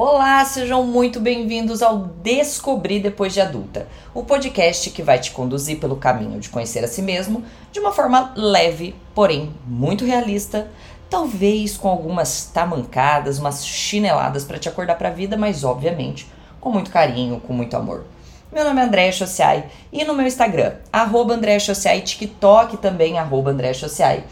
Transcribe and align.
Olá, 0.00 0.44
sejam 0.44 0.84
muito 0.84 1.18
bem-vindos 1.18 1.82
ao 1.82 1.98
Descobrir 2.22 3.00
Depois 3.00 3.34
de 3.34 3.40
Adulta, 3.40 3.88
o 4.14 4.22
podcast 4.22 4.90
que 4.90 5.02
vai 5.02 5.18
te 5.18 5.32
conduzir 5.32 5.80
pelo 5.80 5.96
caminho 5.96 6.38
de 6.38 6.48
conhecer 6.50 6.84
a 6.84 6.86
si 6.86 7.02
mesmo 7.02 7.42
de 7.72 7.80
uma 7.80 7.90
forma 7.90 8.32
leve, 8.36 8.94
porém 9.12 9.52
muito 9.66 10.04
realista, 10.04 10.70
talvez 11.10 11.76
com 11.76 11.88
algumas 11.88 12.44
tamancadas, 12.44 13.40
umas 13.40 13.66
chineladas 13.66 14.44
para 14.44 14.56
te 14.56 14.68
acordar 14.68 14.96
para 14.96 15.08
a 15.08 15.12
vida, 15.12 15.36
mas 15.36 15.64
obviamente 15.64 16.28
com 16.60 16.70
muito 16.70 16.92
carinho, 16.92 17.40
com 17.40 17.52
muito 17.52 17.76
amor. 17.76 18.04
Meu 18.52 18.62
nome 18.62 18.80
é 18.80 18.84
Andréa 18.84 19.10
Chociai 19.10 19.64
e 19.92 20.04
no 20.04 20.14
meu 20.14 20.28
Instagram, 20.28 20.76
arroba 20.92 21.34
Andréa 21.34 21.58
Chociai, 21.58 22.02
TikTok 22.02 22.76
também, 22.76 23.18
arroba 23.18 23.52
Chociai. 23.74 24.22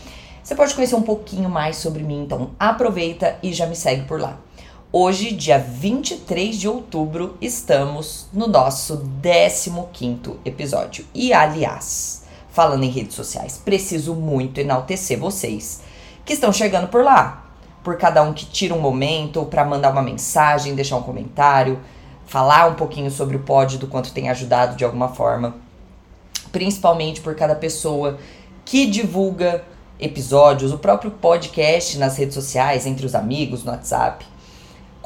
Você 0.45 0.55
pode 0.55 0.77
conhecer 0.77 0.95
um 0.95 1.03
pouquinho 1.03 1.51
mais 1.51 1.75
sobre 1.75 2.05
mim, 2.05 2.23
então 2.23 2.53
aproveita 2.57 3.37
e 3.43 3.53
já 3.53 3.67
me 3.67 3.75
segue 3.75 4.03
por 4.03 4.21
lá. 4.21 4.46
Hoje, 4.93 5.33
dia 5.33 5.59
23 5.59 6.57
de 6.57 6.69
outubro, 6.69 7.37
estamos 7.41 8.29
no 8.33 8.47
nosso 8.47 9.03
15 9.21 10.39
episódio. 10.45 11.05
E 11.13 11.33
aliás, 11.33 12.23
falando 12.51 12.85
em 12.85 12.91
redes 12.91 13.17
sociais, 13.17 13.61
preciso 13.63 14.15
muito 14.15 14.61
enaltecer 14.61 15.19
vocês 15.19 15.83
que 16.25 16.33
estão 16.33 16.53
chegando 16.53 16.87
por 16.87 17.03
lá. 17.03 17.51
Por 17.83 17.99
cada 17.99 18.23
um 18.23 18.33
que 18.33 18.47
tira 18.47 18.75
um 18.75 18.81
momento 18.81 19.45
para 19.47 19.65
mandar 19.65 19.91
uma 19.91 20.03
mensagem, 20.03 20.77
deixar 20.77 20.97
um 20.97 21.03
comentário, 21.03 21.81
falar 22.25 22.69
um 22.69 22.75
pouquinho 22.75 23.11
sobre 23.11 23.37
o 23.37 23.41
pod, 23.41 23.79
do 23.79 23.89
quanto 23.89 24.13
tem 24.13 24.31
ajudado 24.31 24.77
de 24.77 24.85
alguma 24.85 25.09
forma. 25.09 25.57
Principalmente 26.53 27.21
por 27.21 27.35
cada 27.35 27.57
pessoa 27.57 28.19
que 28.65 28.87
divulga 28.87 29.65
episódios, 29.99 30.73
o 30.73 30.79
próprio 30.79 31.11
podcast 31.11 31.99
nas 31.99 32.17
redes 32.17 32.35
sociais, 32.35 32.87
entre 32.87 33.05
os 33.05 33.17
amigos, 33.17 33.65
no 33.65 33.73
WhatsApp. 33.73 34.36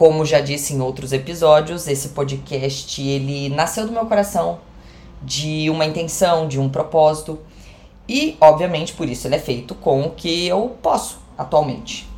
Como 0.00 0.24
já 0.24 0.40
disse 0.40 0.72
em 0.72 0.80
outros 0.80 1.12
episódios, 1.12 1.86
esse 1.86 2.08
podcast 2.08 3.02
ele 3.02 3.50
nasceu 3.50 3.86
do 3.86 3.92
meu 3.92 4.06
coração, 4.06 4.58
de 5.22 5.68
uma 5.68 5.84
intenção, 5.84 6.48
de 6.48 6.58
um 6.58 6.70
propósito. 6.70 7.38
E, 8.08 8.34
obviamente, 8.40 8.94
por 8.94 9.06
isso 9.06 9.28
ele 9.28 9.34
é 9.34 9.38
feito 9.38 9.74
com 9.74 10.00
o 10.00 10.10
que 10.12 10.46
eu 10.46 10.74
posso 10.82 11.18
atualmente. 11.36 12.08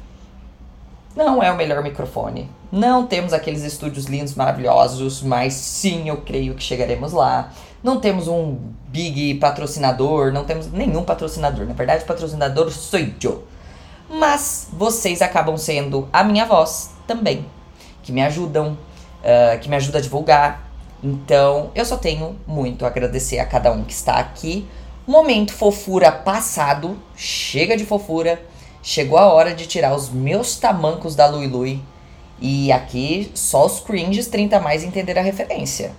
Não 1.17 1.43
é 1.43 1.51
o 1.51 1.57
melhor 1.57 1.83
microfone. 1.83 2.49
Não 2.71 3.05
temos 3.05 3.33
aqueles 3.33 3.65
estúdios 3.65 4.05
lindos, 4.05 4.37
maravilhosos, 4.37 5.21
mas 5.21 5.53
sim, 5.53 6.09
eu 6.09 6.19
creio 6.19 6.55
que 6.55 6.63
chegaremos 6.63 7.13
lá. 7.13 7.53
Não 7.83 7.99
temos 7.99 8.29
um 8.29 8.59
big 8.87 9.35
patrocinador, 9.41 10.33
não 10.33 10.45
temos 10.45 10.71
nenhum 10.71 11.03
patrocinador. 11.03 11.67
Na 11.67 11.75
verdade, 11.75 12.05
patrocinador 12.05 12.71
sou 12.71 13.01
eu. 13.01 13.43
Mas 14.09 14.69
vocês 14.73 15.21
acabam 15.21 15.57
sendo 15.57 16.09
a 16.13 16.23
minha 16.23 16.47
voz 16.47 16.93
também 17.09 17.45
que 18.03 18.13
me 18.13 18.23
ajudam, 18.23 18.77
uh, 19.23 19.59
que 19.61 19.69
me 19.69 19.77
ajuda 19.77 19.99
a 19.99 20.01
divulgar. 20.01 20.69
Então, 21.03 21.71
eu 21.75 21.85
só 21.85 21.97
tenho 21.97 22.37
muito 22.47 22.85
a 22.85 22.89
agradecer 22.89 23.39
a 23.39 23.47
cada 23.47 23.73
um 23.73 23.85
que 23.85 23.93
está 23.93 24.17
aqui. 24.17 24.67
Momento 25.07 25.53
fofura 25.53 26.13
passado, 26.13 26.97
chega 27.17 27.77
de 27.77 27.85
fofura. 27.85 28.41
Chegou 28.83 29.19
a 29.19 29.33
hora 29.33 29.55
de 29.55 29.67
tirar 29.67 29.95
os 29.95 30.09
meus 30.09 30.57
tamancos 30.57 31.15
da 31.15 31.27
Lui 31.27 31.47
Lui. 31.47 31.83
E 32.41 32.73
aqui 32.73 33.31
só 33.35 33.65
os 33.65 33.81
cringes 33.81 34.27
30 34.27 34.59
mais 34.59 34.83
entender 34.83 35.17
a 35.17 35.23
referência, 35.23 35.93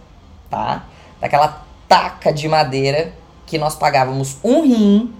tá? 0.49 0.85
Daquela 1.19 1.65
taca 1.87 2.33
de 2.33 2.47
madeira 2.49 3.13
que 3.45 3.57
nós 3.57 3.75
pagávamos 3.75 4.37
um 4.43 4.61
rim 4.61 5.13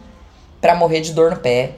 para 0.59 0.75
morrer 0.75 0.99
de 1.01 1.13
dor 1.13 1.31
no 1.31 1.37
pé 1.37 1.75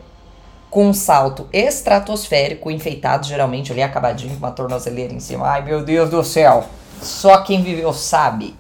com 0.76 0.90
um 0.90 0.94
salto 0.94 1.48
estratosférico, 1.54 2.70
enfeitado 2.70 3.26
geralmente 3.26 3.72
ali 3.72 3.82
acabadinho 3.82 4.32
com 4.32 4.40
uma 4.40 4.52
tornozeleira 4.52 5.14
em 5.14 5.22
cima. 5.22 5.48
Ai 5.48 5.62
meu 5.62 5.86
Deus 5.86 6.10
do 6.10 6.22
céu! 6.22 6.66
Só 7.02 7.38
quem 7.44 7.64
viveu 7.64 7.94
sabe. 7.94 8.54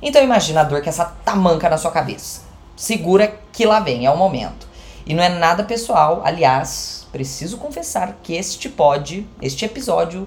Então 0.00 0.24
imagina 0.24 0.62
a 0.62 0.64
dor 0.64 0.80
que 0.80 0.88
essa 0.88 1.04
tamanca 1.04 1.68
na 1.68 1.76
sua 1.76 1.90
cabeça. 1.90 2.40
Segura 2.74 3.34
que 3.52 3.66
lá 3.66 3.80
vem, 3.80 4.06
é 4.06 4.10
o 4.10 4.16
momento. 4.16 4.66
E 5.04 5.12
não 5.12 5.22
é 5.22 5.28
nada 5.28 5.62
pessoal, 5.62 6.22
aliás, 6.24 7.06
preciso 7.12 7.58
confessar 7.58 8.16
que 8.22 8.32
este 8.32 8.70
pod, 8.70 9.28
este 9.42 9.66
episódio 9.66 10.26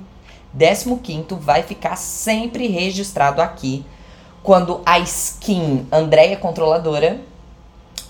15 0.56 1.26
vai 1.40 1.64
ficar 1.64 1.96
sempre 1.96 2.68
registrado 2.68 3.42
aqui 3.42 3.84
quando 4.44 4.84
a 4.86 5.00
skin 5.00 5.88
Andréia 5.92 6.38
Controladora 6.38 7.20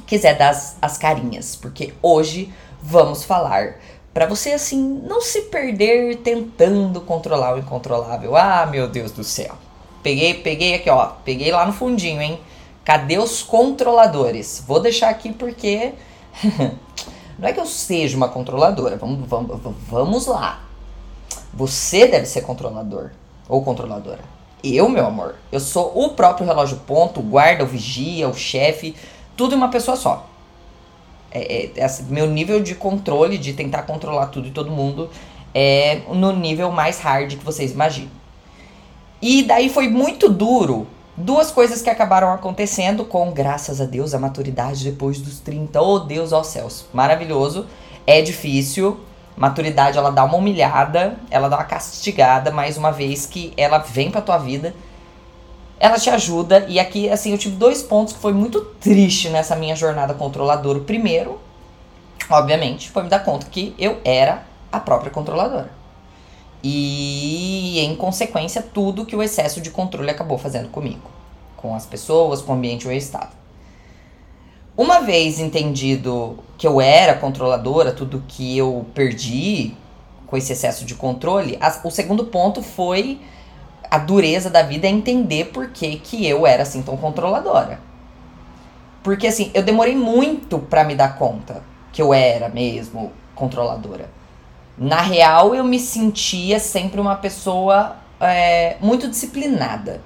quiser 0.05 0.37
dar 0.37 0.49
as, 0.49 0.75
as 0.81 0.97
carinhas, 0.97 1.55
porque 1.55 1.93
hoje 2.01 2.51
vamos 2.81 3.23
falar. 3.23 3.75
Para 4.13 4.25
você 4.25 4.51
assim 4.51 5.01
não 5.07 5.21
se 5.21 5.43
perder 5.43 6.17
tentando 6.17 6.99
controlar 7.01 7.55
o 7.55 7.59
incontrolável. 7.59 8.35
Ah, 8.35 8.65
meu 8.65 8.87
Deus 8.87 9.11
do 9.11 9.23
céu. 9.23 9.55
Peguei, 10.03 10.33
peguei 10.33 10.75
aqui, 10.75 10.89
ó, 10.89 11.13
peguei 11.23 11.51
lá 11.51 11.65
no 11.65 11.73
fundinho, 11.73 12.21
hein? 12.21 12.39
Cadê 12.83 13.17
os 13.17 13.43
controladores? 13.43 14.63
Vou 14.67 14.79
deixar 14.79 15.09
aqui 15.09 15.31
porque 15.31 15.93
não 17.37 17.47
é 17.47 17.53
que 17.53 17.59
eu 17.59 17.65
seja 17.65 18.17
uma 18.17 18.27
controladora. 18.27 18.97
Vamos, 18.97 19.29
vamos, 19.29 19.59
vamos 19.87 20.25
lá. 20.25 20.61
Você 21.53 22.07
deve 22.07 22.25
ser 22.25 22.41
controlador 22.41 23.11
ou 23.47 23.63
controladora. 23.63 24.21
Eu, 24.63 24.89
meu 24.89 25.05
amor, 25.05 25.35
eu 25.51 25.59
sou 25.59 25.91
o 25.95 26.09
próprio 26.09 26.45
relógio 26.45 26.77
ponto, 26.85 27.19
o 27.19 27.23
guarda, 27.23 27.63
o 27.63 27.67
vigia, 27.67 28.27
o 28.27 28.33
chefe, 28.33 28.95
tudo 29.35 29.53
em 29.53 29.57
uma 29.57 29.69
pessoa 29.69 29.97
só. 29.97 30.27
É, 31.31 31.69
é, 31.75 31.87
meu 32.09 32.27
nível 32.27 32.61
de 32.61 32.75
controle, 32.75 33.37
de 33.37 33.53
tentar 33.53 33.83
controlar 33.83 34.27
tudo 34.27 34.47
e 34.47 34.51
todo 34.51 34.69
mundo, 34.69 35.09
é 35.53 36.01
no 36.09 36.31
nível 36.33 36.71
mais 36.71 36.99
hard 36.99 37.37
que 37.37 37.45
vocês 37.45 37.71
imaginam. 37.71 38.09
E 39.21 39.43
daí 39.43 39.69
foi 39.69 39.87
muito 39.87 40.29
duro. 40.29 40.87
Duas 41.15 41.51
coisas 41.51 41.81
que 41.81 41.89
acabaram 41.89 42.33
acontecendo 42.33 43.05
com, 43.05 43.31
graças 43.31 43.79
a 43.79 43.85
Deus, 43.85 44.13
a 44.13 44.19
maturidade 44.19 44.83
depois 44.83 45.19
dos 45.19 45.39
30. 45.39 45.79
Oh, 45.81 45.99
Deus, 45.99 46.31
ó 46.31 46.39
oh, 46.39 46.43
céus. 46.43 46.85
Maravilhoso. 46.91 47.67
É 48.07 48.21
difícil. 48.21 48.99
Maturidade, 49.37 49.97
ela 49.97 50.09
dá 50.09 50.23
uma 50.23 50.37
humilhada, 50.37 51.17
ela 51.29 51.47
dá 51.47 51.57
uma 51.57 51.63
castigada, 51.63 52.51
mais 52.51 52.77
uma 52.77 52.91
vez 52.91 53.25
que 53.25 53.53
ela 53.55 53.77
vem 53.77 54.11
pra 54.11 54.21
tua 54.21 54.37
vida 54.37 54.73
ela 55.81 55.97
te 55.97 56.11
ajuda. 56.11 56.63
E 56.69 56.79
aqui, 56.79 57.09
assim, 57.09 57.31
eu 57.31 57.37
tive 57.39 57.55
dois 57.55 57.81
pontos 57.81 58.13
que 58.13 58.19
foi 58.19 58.33
muito 58.33 58.61
triste 58.79 59.29
nessa 59.29 59.55
minha 59.55 59.75
jornada 59.75 60.13
controladora. 60.13 60.77
O 60.77 60.83
primeiro, 60.83 61.39
obviamente, 62.29 62.91
foi 62.91 63.01
me 63.01 63.09
dar 63.09 63.25
conta 63.25 63.47
que 63.47 63.73
eu 63.79 63.99
era 64.05 64.43
a 64.71 64.79
própria 64.79 65.09
controladora. 65.09 65.71
E, 66.63 67.79
em 67.79 67.95
consequência, 67.95 68.61
tudo 68.61 69.07
que 69.07 69.15
o 69.15 69.23
excesso 69.23 69.59
de 69.59 69.71
controle 69.71 70.11
acabou 70.11 70.37
fazendo 70.37 70.69
comigo, 70.69 71.09
com 71.57 71.73
as 71.73 71.87
pessoas, 71.87 72.43
com 72.43 72.51
o 72.51 72.55
ambiente 72.55 72.85
onde 72.85 72.95
eu 72.95 72.99
estava. 72.99 73.31
Uma 74.77 75.01
vez 75.01 75.39
entendido 75.39 76.37
que 76.59 76.67
eu 76.67 76.79
era 76.79 77.15
controladora, 77.15 77.91
tudo 77.91 78.23
que 78.27 78.55
eu 78.55 78.85
perdi 78.93 79.73
com 80.27 80.37
esse 80.37 80.53
excesso 80.53 80.85
de 80.85 80.93
controle, 80.93 81.57
a, 81.59 81.81
o 81.83 81.89
segundo 81.89 82.25
ponto 82.25 82.61
foi 82.61 83.19
a 83.91 83.97
dureza 83.97 84.49
da 84.49 84.63
vida 84.63 84.87
é 84.87 84.89
entender 84.89 85.51
por 85.51 85.67
que, 85.67 85.97
que 85.97 86.25
eu 86.25 86.47
era 86.47 86.63
assim 86.63 86.81
tão 86.81 86.95
controladora. 86.95 87.81
Porque 89.03 89.27
assim, 89.27 89.51
eu 89.53 89.61
demorei 89.61 89.93
muito 89.95 90.57
para 90.57 90.85
me 90.85 90.95
dar 90.95 91.17
conta 91.17 91.61
que 91.91 92.01
eu 92.01 92.13
era 92.13 92.47
mesmo 92.47 93.11
controladora. 93.35 94.09
Na 94.77 95.01
real, 95.01 95.53
eu 95.53 95.65
me 95.65 95.77
sentia 95.77 96.57
sempre 96.59 97.01
uma 97.01 97.15
pessoa 97.15 97.97
é, 98.19 98.77
muito 98.79 99.09
disciplinada. 99.09 99.99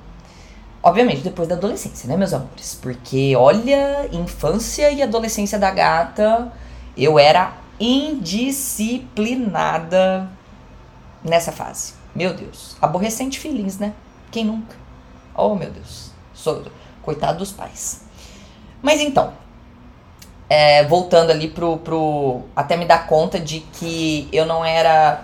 Obviamente, 0.81 1.21
depois 1.21 1.47
da 1.47 1.53
adolescência, 1.55 2.09
né, 2.09 2.17
meus 2.17 2.33
amores? 2.33 2.73
Porque, 2.81 3.35
olha, 3.35 4.09
infância 4.11 4.89
e 4.91 5.03
adolescência 5.03 5.59
da 5.59 5.69
gata, 5.71 6.51
eu 6.97 7.19
era 7.19 7.53
indisciplinada 7.79 10.27
nessa 11.23 11.51
fase. 11.51 11.94
Meu 12.15 12.33
Deus. 12.33 12.77
Aborrecente 12.81 13.39
feliz, 13.39 13.77
né? 13.77 13.93
Quem 14.31 14.45
nunca? 14.45 14.75
Oh, 15.35 15.53
meu 15.53 15.69
Deus. 15.69 16.11
Sou, 16.33 16.63
coitado 17.01 17.39
dos 17.39 17.51
pais. 17.51 18.03
Mas 18.81 19.01
então, 19.01 19.33
é, 20.49 20.85
voltando 20.85 21.31
ali 21.31 21.49
pro, 21.49 21.77
pro. 21.77 22.43
Até 22.55 22.77
me 22.77 22.85
dar 22.85 23.07
conta 23.07 23.39
de 23.39 23.59
que 23.59 24.29
eu 24.31 24.45
não 24.45 24.63
era 24.63 25.23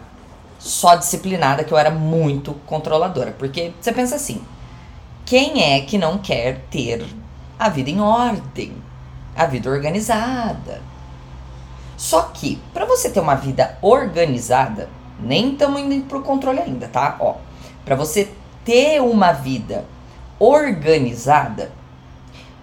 só 0.59 0.95
disciplinada, 0.95 1.63
que 1.63 1.73
eu 1.73 1.77
era 1.77 1.89
muito 1.89 2.53
controladora. 2.65 3.31
Porque 3.31 3.71
você 3.79 3.91
pensa 3.91 4.15
assim: 4.15 4.43
quem 5.25 5.63
é 5.63 5.81
que 5.81 5.97
não 5.97 6.17
quer 6.17 6.65
ter 6.69 7.05
a 7.57 7.69
vida 7.69 7.89
em 7.89 8.01
ordem? 8.01 8.73
A 9.35 9.45
vida 9.45 9.69
organizada? 9.69 10.81
Só 11.95 12.23
que, 12.23 12.59
para 12.73 12.83
você 12.83 13.09
ter 13.09 13.19
uma 13.19 13.35
vida 13.35 13.77
organizada, 13.81 14.89
nem 15.21 15.53
estamos 15.53 15.81
indo 15.81 16.05
pro 16.05 16.21
controle 16.21 16.59
ainda, 16.59 16.87
tá? 16.87 17.17
Ó, 17.19 17.35
para 17.85 17.95
você 17.95 18.29
ter 18.63 19.01
uma 19.01 19.31
vida 19.31 19.85
organizada, 20.39 21.71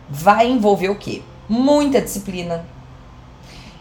vai 0.08 0.50
envolver 0.50 0.88
o 0.88 0.96
quê? 0.96 1.22
Muita 1.48 2.00
disciplina. 2.00 2.64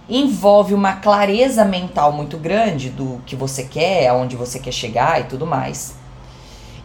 Envolve 0.09 0.73
uma 0.73 0.93
clareza 0.93 1.65
mental 1.65 2.11
muito 2.11 2.37
grande 2.37 2.89
do 2.89 3.21
que 3.25 3.35
você 3.35 3.63
quer, 3.63 4.07
aonde 4.07 4.35
você 4.35 4.59
quer 4.59 4.71
chegar 4.71 5.19
e 5.19 5.25
tudo 5.25 5.45
mais. 5.45 5.95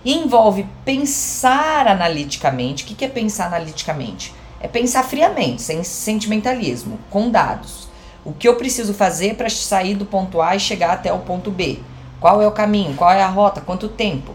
envolve 0.05 0.67
pensar 0.85 1.87
analiticamente. 1.87 2.83
O 2.83 2.87
que 2.87 3.05
é 3.05 3.09
pensar 3.09 3.47
analiticamente? 3.47 4.35
É 4.61 4.67
pensar 4.67 5.05
friamente, 5.05 5.63
sem 5.63 5.85
sentimentalismo, 5.85 6.99
com 7.11 7.31
dados. 7.31 7.89
O 8.25 8.33
que 8.33 8.47
eu 8.47 8.57
preciso 8.57 8.95
fazer 8.95 9.35
para 9.35 9.51
sair 9.51 9.95
do 9.95 10.07
ponto 10.07 10.41
A 10.41 10.55
e 10.55 10.61
chegar 10.61 10.93
até 10.93 11.13
o 11.13 11.19
ponto 11.19 11.51
B? 11.51 11.81
Qual 12.21 12.41
é 12.41 12.47
o 12.47 12.53
caminho? 12.53 12.95
Qual 12.95 13.11
é 13.11 13.23
a 13.23 13.27
rota? 13.27 13.61
Quanto 13.61 13.89
tempo? 13.89 14.35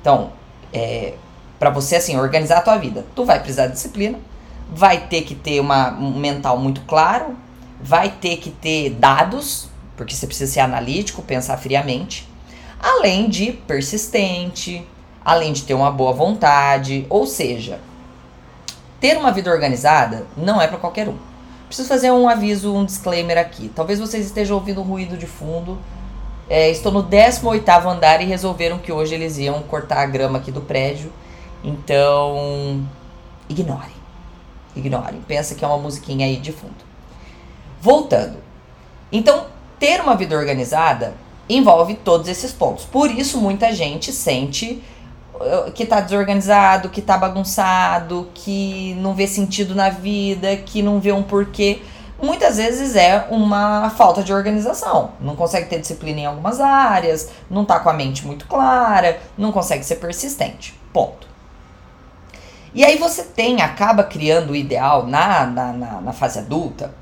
Então, 0.00 0.32
é, 0.72 1.14
para 1.58 1.70
você 1.70 1.96
assim 1.96 2.18
organizar 2.18 2.58
a 2.58 2.60
tua 2.60 2.76
vida, 2.76 3.06
tu 3.14 3.24
vai 3.24 3.38
precisar 3.38 3.68
de 3.68 3.72
disciplina, 3.72 4.18
vai 4.70 5.06
ter 5.06 5.22
que 5.22 5.34
ter 5.34 5.60
uma, 5.60 5.92
um 5.92 6.18
mental 6.18 6.58
muito 6.58 6.82
claro, 6.82 7.36
vai 7.80 8.10
ter 8.10 8.36
que 8.36 8.50
ter 8.50 8.90
dados, 8.90 9.68
porque 9.96 10.14
você 10.14 10.26
precisa 10.26 10.52
ser 10.52 10.60
analítico, 10.60 11.22
pensar 11.22 11.56
friamente, 11.56 12.28
além 12.78 13.30
de 13.30 13.52
persistente, 13.52 14.86
além 15.24 15.54
de 15.54 15.62
ter 15.62 15.72
uma 15.72 15.90
boa 15.90 16.12
vontade, 16.12 17.06
ou 17.08 17.26
seja, 17.26 17.80
ter 19.00 19.16
uma 19.16 19.32
vida 19.32 19.50
organizada 19.50 20.26
não 20.36 20.60
é 20.60 20.66
para 20.66 20.76
qualquer 20.76 21.08
um. 21.08 21.16
Preciso 21.74 21.88
fazer 21.88 22.12
um 22.12 22.28
aviso, 22.28 22.72
um 22.72 22.84
disclaimer 22.84 23.36
aqui. 23.36 23.68
Talvez 23.68 23.98
vocês 23.98 24.24
estejam 24.24 24.56
ouvindo 24.56 24.80
ruído 24.80 25.16
de 25.16 25.26
fundo. 25.26 25.76
É, 26.48 26.70
estou 26.70 26.92
no 26.92 27.02
18 27.02 27.68
andar 27.88 28.22
e 28.22 28.26
resolveram 28.26 28.78
que 28.78 28.92
hoje 28.92 29.12
eles 29.12 29.38
iam 29.38 29.60
cortar 29.62 29.98
a 29.98 30.06
grama 30.06 30.38
aqui 30.38 30.52
do 30.52 30.60
prédio. 30.60 31.12
Então, 31.64 32.80
ignorem. 33.48 33.90
Ignorem. 34.76 35.20
Pensa 35.26 35.56
que 35.56 35.64
é 35.64 35.66
uma 35.66 35.76
musiquinha 35.76 36.26
aí 36.26 36.36
de 36.36 36.52
fundo. 36.52 36.76
Voltando. 37.80 38.36
Então, 39.10 39.46
ter 39.76 40.00
uma 40.00 40.14
vida 40.14 40.38
organizada 40.38 41.12
envolve 41.48 41.94
todos 41.94 42.28
esses 42.28 42.52
pontos. 42.52 42.84
Por 42.84 43.10
isso, 43.10 43.38
muita 43.38 43.72
gente 43.72 44.12
sente 44.12 44.80
que 45.74 45.84
tá 45.84 46.00
desorganizado, 46.00 46.88
que 46.88 47.02
tá 47.02 47.16
bagunçado, 47.16 48.30
que 48.34 48.94
não 49.00 49.14
vê 49.14 49.26
sentido 49.26 49.74
na 49.74 49.90
vida, 49.90 50.56
que 50.56 50.82
não 50.82 51.00
vê 51.00 51.12
um 51.12 51.22
porquê. 51.22 51.82
Muitas 52.22 52.56
vezes 52.56 52.94
é 52.94 53.26
uma 53.30 53.90
falta 53.90 54.22
de 54.22 54.32
organização. 54.32 55.12
Não 55.20 55.34
consegue 55.34 55.68
ter 55.68 55.80
disciplina 55.80 56.20
em 56.20 56.26
algumas 56.26 56.60
áreas, 56.60 57.30
não 57.50 57.64
tá 57.64 57.80
com 57.80 57.90
a 57.90 57.92
mente 57.92 58.26
muito 58.26 58.46
clara, 58.46 59.18
não 59.36 59.50
consegue 59.50 59.84
ser 59.84 59.96
persistente. 59.96 60.78
Ponto. 60.92 61.26
E 62.72 62.84
aí 62.84 62.98
você 62.98 63.22
tem, 63.22 63.60
acaba 63.60 64.04
criando 64.04 64.50
o 64.50 64.56
ideal 64.56 65.06
na, 65.06 65.46
na, 65.46 65.72
na, 65.72 66.00
na 66.00 66.12
fase 66.12 66.38
adulta, 66.38 66.94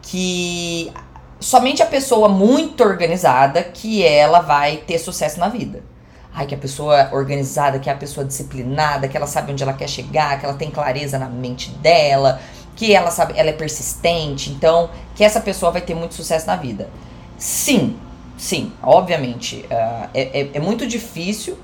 que 0.00 0.92
somente 1.40 1.82
a 1.82 1.86
pessoa 1.86 2.28
muito 2.28 2.82
organizada 2.84 3.62
que 3.62 4.04
ela 4.04 4.40
vai 4.40 4.76
ter 4.76 4.98
sucesso 4.98 5.40
na 5.40 5.48
vida. 5.48 5.91
Ai, 6.34 6.46
que 6.46 6.54
a 6.54 6.58
pessoa 6.58 7.10
organizada, 7.12 7.78
que 7.78 7.90
é 7.90 7.92
a 7.92 7.96
pessoa 7.96 8.24
disciplinada, 8.24 9.06
que 9.06 9.16
ela 9.16 9.26
sabe 9.26 9.52
onde 9.52 9.62
ela 9.62 9.74
quer 9.74 9.88
chegar, 9.88 10.38
que 10.40 10.46
ela 10.46 10.54
tem 10.54 10.70
clareza 10.70 11.18
na 11.18 11.28
mente 11.28 11.70
dela, 11.70 12.40
que 12.74 12.94
ela 12.94 13.10
sabe, 13.10 13.34
ela 13.36 13.50
é 13.50 13.52
persistente, 13.52 14.50
então, 14.50 14.88
que 15.14 15.22
essa 15.22 15.40
pessoa 15.40 15.70
vai 15.70 15.82
ter 15.82 15.94
muito 15.94 16.14
sucesso 16.14 16.46
na 16.46 16.56
vida. 16.56 16.88
Sim, 17.36 17.98
sim, 18.38 18.72
obviamente. 18.82 19.66
Uh, 19.70 20.08
é, 20.14 20.40
é, 20.40 20.50
é 20.54 20.60
muito 20.60 20.86
difícil 20.86 21.58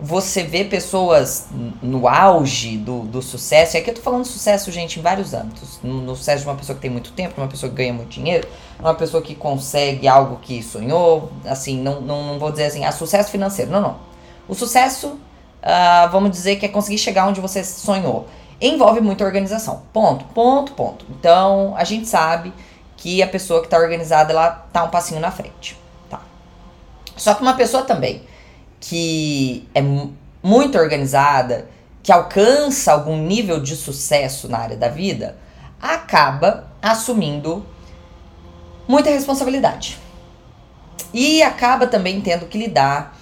você 0.00 0.44
vê 0.44 0.64
pessoas 0.64 1.48
no 1.82 2.06
auge 2.06 2.78
do, 2.78 3.00
do 3.00 3.20
sucesso, 3.20 3.76
e 3.76 3.80
aqui 3.80 3.90
eu 3.90 3.94
tô 3.94 4.00
falando 4.00 4.24
sucesso, 4.24 4.70
gente, 4.70 5.00
em 5.00 5.02
vários 5.02 5.34
âmbitos. 5.34 5.80
No, 5.82 6.00
no, 6.00 6.14
sucesso 6.14 6.44
de 6.44 6.48
uma 6.48 6.54
pessoa 6.54 6.76
que 6.76 6.82
tem 6.82 6.90
muito 6.90 7.10
tempo, 7.12 7.34
de 7.34 7.40
uma 7.40 7.48
pessoa 7.48 7.68
que 7.68 7.76
ganha 7.76 7.92
muito 7.92 8.10
dinheiro, 8.10 8.46
uma 8.78 8.94
pessoa 8.94 9.20
que 9.20 9.34
consegue 9.34 10.06
algo 10.06 10.36
que 10.40 10.62
sonhou, 10.62 11.32
assim, 11.44 11.80
não, 11.80 12.00
não, 12.00 12.24
não 12.24 12.38
vou 12.38 12.52
dizer 12.52 12.66
assim, 12.66 12.84
ah, 12.84 12.92
sucesso 12.92 13.30
financeiro, 13.30 13.72
não, 13.72 13.80
não. 13.80 13.96
O 14.46 14.54
sucesso, 14.54 15.08
uh, 15.08 16.08
vamos 16.12 16.30
dizer 16.30 16.56
que 16.56 16.66
é 16.66 16.68
conseguir 16.68 16.98
chegar 16.98 17.26
onde 17.26 17.40
você 17.40 17.64
sonhou. 17.64 18.28
Envolve 18.60 19.00
muita 19.00 19.24
organização. 19.24 19.82
Ponto, 19.92 20.24
ponto, 20.26 20.72
ponto. 20.72 21.06
Então, 21.10 21.74
a 21.76 21.82
gente 21.82 22.06
sabe 22.06 22.52
que 22.96 23.20
a 23.20 23.26
pessoa 23.26 23.60
que 23.60 23.66
está 23.66 23.78
organizada, 23.78 24.32
ela 24.32 24.50
tá 24.72 24.84
um 24.84 24.90
passinho 24.90 25.20
na 25.20 25.30
frente, 25.30 25.76
tá? 26.08 26.20
Só 27.16 27.34
que 27.34 27.42
uma 27.42 27.54
pessoa 27.54 27.82
também 27.82 28.22
que 28.80 29.68
é 29.74 29.82
muito 30.42 30.78
organizada, 30.78 31.68
que 32.02 32.12
alcança 32.12 32.92
algum 32.92 33.16
nível 33.16 33.60
de 33.60 33.76
sucesso 33.76 34.48
na 34.48 34.58
área 34.58 34.76
da 34.76 34.88
vida, 34.88 35.36
acaba 35.80 36.68
assumindo 36.80 37.64
muita 38.86 39.10
responsabilidade. 39.10 39.98
E 41.12 41.42
acaba 41.42 41.86
também 41.86 42.20
tendo 42.20 42.46
que 42.46 42.58
lidar 42.58 43.16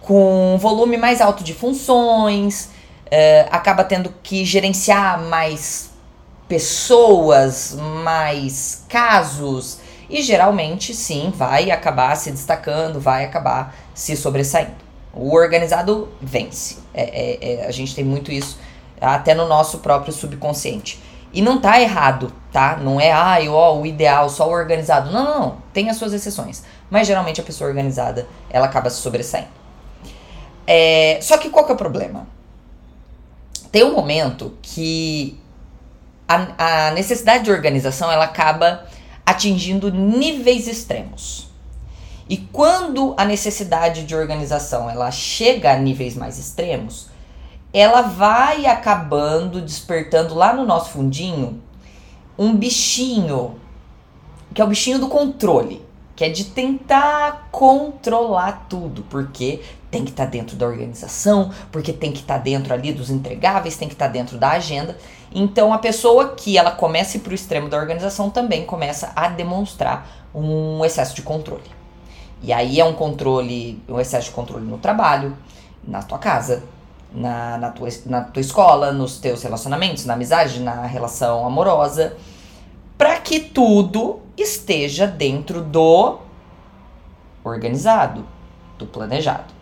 com 0.00 0.54
um 0.54 0.58
volume 0.58 0.96
mais 0.96 1.20
alto 1.20 1.44
de 1.44 1.52
funções, 1.52 2.70
é, 3.10 3.46
acaba 3.50 3.84
tendo 3.84 4.14
que 4.22 4.44
gerenciar 4.44 5.20
mais 5.20 5.90
pessoas, 6.48 7.76
mais 8.02 8.84
casos, 8.88 9.80
e 10.08 10.22
geralmente 10.22 10.94
sim 10.94 11.32
vai 11.34 11.70
acabar 11.70 12.16
se 12.16 12.30
destacando, 12.30 12.98
vai 13.00 13.24
acabar 13.24 13.74
se 13.94 14.16
sobressaindo. 14.16 14.87
O 15.12 15.34
organizado 15.34 16.08
vence. 16.20 16.78
É, 16.94 17.02
é, 17.02 17.54
é, 17.54 17.66
a 17.66 17.70
gente 17.70 17.94
tem 17.94 18.04
muito 18.04 18.30
isso 18.30 18.58
até 19.00 19.34
no 19.34 19.46
nosso 19.46 19.78
próprio 19.78 20.12
subconsciente. 20.12 21.00
E 21.32 21.42
não 21.42 21.60
tá 21.60 21.80
errado, 21.80 22.32
tá? 22.50 22.76
Não 22.76 23.00
é, 23.00 23.12
ah, 23.12 23.38
ó, 23.50 23.78
o 23.78 23.86
ideal, 23.86 24.28
só 24.30 24.48
o 24.48 24.52
organizado. 24.52 25.10
Não, 25.10 25.24
não, 25.24 25.40
não. 25.40 25.56
Tem 25.72 25.90
as 25.90 25.96
suas 25.96 26.12
exceções. 26.12 26.62
Mas 26.90 27.06
geralmente 27.06 27.40
a 27.40 27.44
pessoa 27.44 27.68
organizada, 27.68 28.26
ela 28.48 28.66
acaba 28.66 28.88
se 28.88 29.00
sobressaindo. 29.00 29.48
É, 30.66 31.18
só 31.22 31.36
que 31.36 31.50
qual 31.50 31.64
que 31.64 31.72
é 31.72 31.74
o 31.74 31.78
problema? 31.78 32.26
Tem 33.70 33.84
um 33.84 33.92
momento 33.92 34.56
que 34.62 35.38
a, 36.26 36.88
a 36.88 36.90
necessidade 36.92 37.44
de 37.44 37.50
organização, 37.50 38.10
ela 38.10 38.24
acaba 38.24 38.84
atingindo 39.24 39.90
níveis 39.90 40.66
extremos. 40.66 41.47
E 42.28 42.36
quando 42.36 43.14
a 43.16 43.24
necessidade 43.24 44.04
de 44.04 44.14
organização 44.14 44.90
ela 44.90 45.10
chega 45.10 45.72
a 45.72 45.76
níveis 45.78 46.14
mais 46.14 46.38
extremos, 46.38 47.08
ela 47.72 48.02
vai 48.02 48.66
acabando 48.66 49.62
despertando 49.62 50.34
lá 50.34 50.52
no 50.52 50.66
nosso 50.66 50.90
fundinho 50.90 51.62
um 52.38 52.54
bichinho, 52.54 53.56
que 54.54 54.60
é 54.60 54.64
o 54.64 54.68
bichinho 54.68 54.98
do 54.98 55.08
controle, 55.08 55.82
que 56.14 56.24
é 56.24 56.28
de 56.28 56.44
tentar 56.44 57.48
controlar 57.50 58.66
tudo, 58.68 59.04
porque 59.08 59.60
tem 59.90 60.04
que 60.04 60.10
estar 60.10 60.24
tá 60.24 60.30
dentro 60.30 60.56
da 60.56 60.66
organização, 60.66 61.50
porque 61.72 61.92
tem 61.92 62.12
que 62.12 62.20
estar 62.20 62.38
tá 62.38 62.40
dentro 62.40 62.74
ali 62.74 62.92
dos 62.92 63.08
entregáveis, 63.08 63.76
tem 63.76 63.88
que 63.88 63.94
estar 63.94 64.06
tá 64.06 64.12
dentro 64.12 64.36
da 64.36 64.50
agenda. 64.50 64.98
Então 65.32 65.72
a 65.72 65.78
pessoa 65.78 66.34
que 66.34 66.58
ela 66.58 66.72
começa 66.72 67.18
para 67.18 67.32
o 67.32 67.34
extremo 67.34 67.68
da 67.68 67.78
organização 67.78 68.28
também 68.28 68.66
começa 68.66 69.12
a 69.16 69.28
demonstrar 69.28 70.26
um 70.34 70.84
excesso 70.84 71.14
de 71.14 71.22
controle. 71.22 71.77
E 72.42 72.52
aí 72.52 72.80
é 72.80 72.84
um 72.84 72.92
controle, 72.92 73.82
um 73.88 73.98
excesso 73.98 74.28
de 74.28 74.34
controle 74.34 74.64
no 74.64 74.78
trabalho, 74.78 75.36
na 75.86 76.02
tua 76.02 76.18
casa, 76.18 76.62
na, 77.12 77.58
na, 77.58 77.70
tua, 77.70 77.88
na 78.06 78.20
tua 78.22 78.40
escola, 78.40 78.92
nos 78.92 79.18
teus 79.18 79.42
relacionamentos, 79.42 80.04
na 80.04 80.14
amizade, 80.14 80.60
na 80.60 80.86
relação 80.86 81.46
amorosa, 81.46 82.16
para 82.96 83.18
que 83.20 83.40
tudo 83.40 84.20
esteja 84.36 85.06
dentro 85.06 85.62
do 85.62 86.18
organizado, 87.42 88.24
do 88.78 88.86
planejado. 88.86 89.54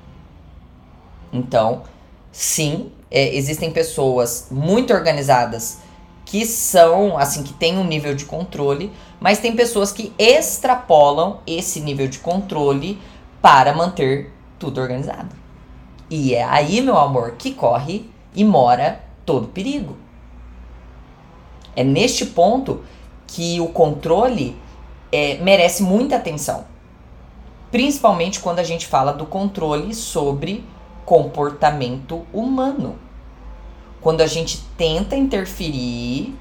Então, 1.33 1.83
sim, 2.33 2.91
é, 3.11 3.35
existem 3.37 3.71
pessoas 3.71 4.49
muito 4.51 4.93
organizadas 4.93 5.79
que 6.27 6.45
são, 6.45 7.17
assim, 7.17 7.45
que 7.45 7.53
têm 7.53 7.79
um 7.79 7.85
nível 7.85 8.13
de 8.15 8.25
controle, 8.25 8.93
mas 9.21 9.39
tem 9.39 9.55
pessoas 9.55 9.93
que 9.93 10.13
extrapolam 10.19 11.39
esse 11.47 11.81
nível 11.81 12.09
de 12.09 12.19
controle 12.19 13.01
para 13.41 13.73
manter 13.73 14.33
tudo 14.59 14.81
organizado. 14.81 15.35
E 16.11 16.35
é 16.35 16.43
aí, 16.43 16.81
meu 16.83 16.99
amor, 16.99 17.37
que 17.39 17.53
corre 17.53 18.11
e 18.35 18.45
mora 18.45 19.01
todo 19.25 19.47
perigo. 19.47 19.97
É 21.77 21.85
neste 21.85 22.27
ponto 22.27 22.83
que 23.29 23.61
o 23.61 23.69
controle 23.69 24.57
é, 25.13 25.39
merece 25.39 25.85
muita 25.85 26.17
atenção. 26.17 26.65
Principalmente 27.71 28.41
quando 28.41 28.59
a 28.59 28.65
gente 28.65 28.87
fala 28.87 29.13
do 29.13 29.27
controle 29.27 29.95
sobre 29.95 30.65
comportamento 31.05 32.27
humano 32.33 33.06
quando 34.01 34.21
a 34.21 34.27
gente 34.27 34.63
tenta 34.77 35.17
interferir 35.17 36.37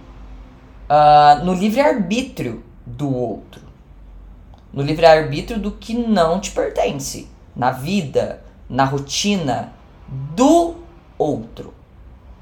uh, 0.89 1.43
no 1.43 1.53
livre-arbítrio 1.53 2.63
do 2.85 3.13
outro, 3.13 3.61
no 4.71 4.81
livre-arbítrio 4.81 5.59
do 5.59 5.71
que 5.71 5.93
não 5.93 6.39
te 6.39 6.51
pertence, 6.51 7.27
na 7.55 7.71
vida, 7.71 8.43
na 8.69 8.83
rotina 8.83 9.73
do 10.07 10.75
outro, 11.17 11.73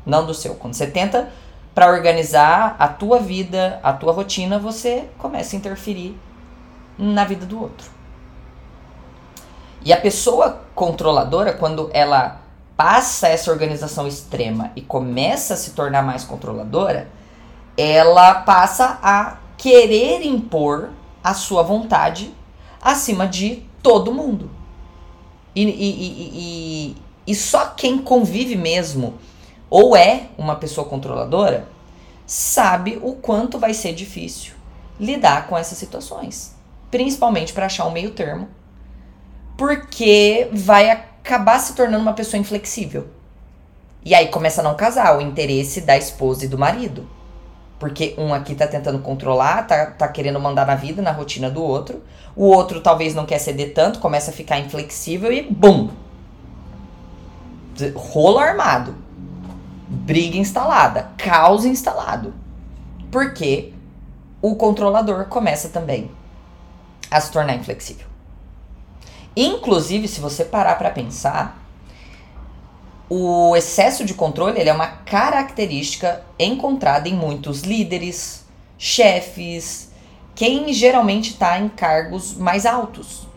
não 0.05 0.25
do 0.25 0.33
seu. 0.33 0.55
Quando 0.55 0.73
você 0.73 0.87
tenta 0.87 1.31
para 1.73 1.91
organizar 1.91 2.75
a 2.77 2.87
tua 2.87 3.19
vida, 3.19 3.79
a 3.83 3.93
tua 3.93 4.11
rotina, 4.13 4.59
você 4.59 5.09
começa 5.17 5.55
a 5.55 5.59
interferir 5.59 6.17
na 6.97 7.25
vida 7.25 7.45
do 7.45 7.61
outro. 7.61 7.89
E 9.85 9.91
a 9.91 9.99
pessoa 9.99 10.61
controladora, 10.73 11.53
quando 11.53 11.89
ela 11.93 12.42
passa 12.75 13.27
essa 13.27 13.51
organização 13.51 14.07
extrema 14.07 14.71
e 14.75 14.81
começa 14.81 15.53
a 15.53 15.57
se 15.57 15.71
tornar 15.71 16.01
mais 16.01 16.23
controladora, 16.23 17.07
ela 17.77 18.35
passa 18.35 18.99
a 19.01 19.37
querer 19.57 20.25
impor 20.25 20.89
a 21.23 21.33
sua 21.33 21.63
vontade 21.63 22.33
acima 22.81 23.27
de 23.27 23.63
todo 23.81 24.13
mundo. 24.13 24.49
E, 25.55 25.63
e, 25.63 26.87
e, 26.87 26.97
e, 27.27 27.35
só 27.35 27.67
quem 27.67 27.99
convive 27.99 28.55
mesmo 28.55 29.15
ou 29.69 29.95
é 29.95 30.29
uma 30.37 30.55
pessoa 30.55 30.87
controladora 30.87 31.67
sabe 32.25 32.99
o 33.03 33.13
quanto 33.13 33.59
vai 33.59 33.73
ser 33.73 33.93
difícil 33.93 34.53
lidar 34.99 35.47
com 35.47 35.57
essas 35.57 35.77
situações, 35.77 36.55
principalmente 36.89 37.53
para 37.53 37.67
achar 37.67 37.85
um 37.85 37.91
meio 37.91 38.11
termo, 38.11 38.47
porque 39.55 40.49
vai 40.51 40.89
acabar 41.23 41.57
se 41.59 41.73
tornando 41.73 42.03
uma 42.03 42.13
pessoa 42.13 42.39
inflexível. 42.39 43.07
E 44.03 44.13
aí 44.13 44.27
começa 44.27 44.59
a 44.59 44.63
não 44.63 44.75
casar 44.75 45.17
o 45.17 45.21
interesse 45.21 45.79
da 45.79 45.97
esposa 45.97 46.43
e 46.43 46.47
do 46.49 46.57
marido. 46.57 47.07
Porque 47.79 48.13
um 48.17 48.33
aqui 48.33 48.53
tá 48.53 48.67
tentando 48.67 48.99
controlar, 48.99 49.65
tá, 49.65 49.85
tá 49.87 50.07
querendo 50.09 50.39
mandar 50.39 50.67
na 50.67 50.75
vida, 50.75 51.01
na 51.01 51.11
rotina 51.11 51.49
do 51.49 51.63
outro. 51.63 52.03
O 52.35 52.45
outro 52.45 52.81
talvez 52.81 53.15
não 53.15 53.25
quer 53.25 53.39
ceder 53.39 53.73
tanto, 53.73 53.99
começa 53.99 54.31
a 54.31 54.33
ficar 54.33 54.59
inflexível 54.59 55.31
e 55.31 55.41
bum! 55.41 55.89
Rolo 57.95 58.39
armado. 58.39 58.95
Briga 59.87 60.37
instalada. 60.37 61.09
Caos 61.17 61.65
instalado. 61.65 62.33
Porque 63.09 63.73
o 64.41 64.55
controlador 64.55 65.25
começa 65.25 65.69
também 65.69 66.11
a 67.09 67.19
se 67.21 67.31
tornar 67.31 67.55
inflexível. 67.55 68.12
Inclusive, 69.35 70.07
se 70.07 70.19
você 70.19 70.45
parar 70.45 70.75
para 70.75 70.91
pensar, 70.91 71.59
o 73.09 73.55
excesso 73.55 74.05
de 74.05 74.13
controle 74.13 74.59
é 74.59 74.73
uma 74.73 74.87
característica 74.87 76.23
encontrada 76.39 77.09
em 77.09 77.13
muitos 77.13 77.61
líderes, 77.61 78.45
chefes, 78.77 79.91
quem 80.35 80.73
geralmente 80.73 81.31
está 81.31 81.59
em 81.59 81.69
cargos 81.69 82.35
mais 82.35 82.65
altos. 82.65 83.27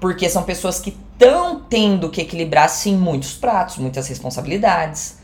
Porque 0.00 0.28
são 0.28 0.42
pessoas 0.42 0.80
que 0.80 0.90
estão 0.90 1.60
tendo 1.60 2.10
que 2.10 2.20
equilibrar, 2.20 2.68
sim, 2.68 2.96
muitos 2.96 3.34
pratos, 3.34 3.78
muitas 3.78 4.08
responsabilidades, 4.08 5.18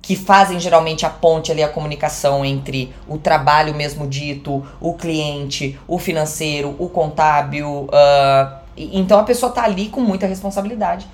que 0.00 0.16
fazem 0.16 0.58
geralmente 0.58 1.04
a 1.04 1.10
ponte 1.10 1.52
ali, 1.52 1.62
a 1.62 1.68
comunicação 1.68 2.44
entre 2.44 2.94
o 3.06 3.18
trabalho 3.18 3.74
mesmo 3.74 4.06
dito, 4.06 4.66
o 4.80 4.94
cliente, 4.94 5.78
o 5.86 5.98
financeiro, 5.98 6.74
o 6.78 6.88
contábil. 6.88 7.88
Uh, 7.90 8.67
então 8.78 9.18
a 9.18 9.24
pessoa 9.24 9.50
tá 9.52 9.64
ali 9.64 9.88
com 9.88 10.00
muita 10.00 10.26
responsabilidade 10.26 11.06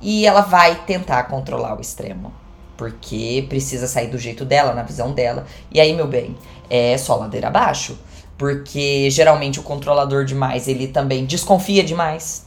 e 0.00 0.26
ela 0.26 0.40
vai 0.40 0.74
tentar 0.84 1.22
controlar 1.24 1.78
o 1.78 1.80
extremo. 1.80 2.32
Porque 2.76 3.46
precisa 3.48 3.86
sair 3.86 4.08
do 4.08 4.18
jeito 4.18 4.44
dela, 4.44 4.74
na 4.74 4.82
visão 4.82 5.12
dela. 5.12 5.46
E 5.70 5.80
aí, 5.80 5.94
meu 5.94 6.08
bem, 6.08 6.36
é 6.68 6.98
só 6.98 7.14
ladeira 7.14 7.46
abaixo. 7.46 7.96
Porque 8.36 9.08
geralmente 9.10 9.60
o 9.60 9.62
controlador 9.62 10.24
demais, 10.24 10.66
ele 10.66 10.88
também 10.88 11.24
desconfia 11.24 11.84
demais. 11.84 12.46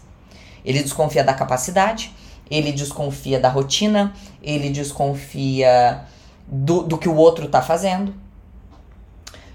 Ele 0.66 0.84
desconfia 0.84 1.24
da 1.24 1.34
capacidade, 1.34 2.12
ele 2.52 2.72
desconfia 2.72 3.40
da 3.40 3.48
rotina, 3.48 4.14
ele 4.42 4.70
desconfia 4.70 6.02
do, 6.46 6.82
do 6.82 6.98
que 6.98 7.08
o 7.08 7.16
outro 7.16 7.48
tá 7.48 7.62
fazendo. 7.62 8.14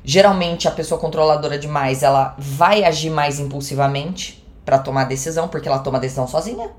Geralmente 0.03 0.67
a 0.67 0.71
pessoa 0.71 0.99
controladora 0.99 1.59
demais, 1.59 2.03
ela 2.03 2.35
vai 2.39 2.85
agir 2.85 3.11
mais 3.11 3.39
impulsivamente 3.39 4.40
para 4.71 4.79
tomar 4.79 5.05
decisão, 5.05 5.49
porque 5.49 5.67
ela 5.67 5.81
toma 5.81 5.99
decisão 5.99 6.29
sozinha 6.29 6.71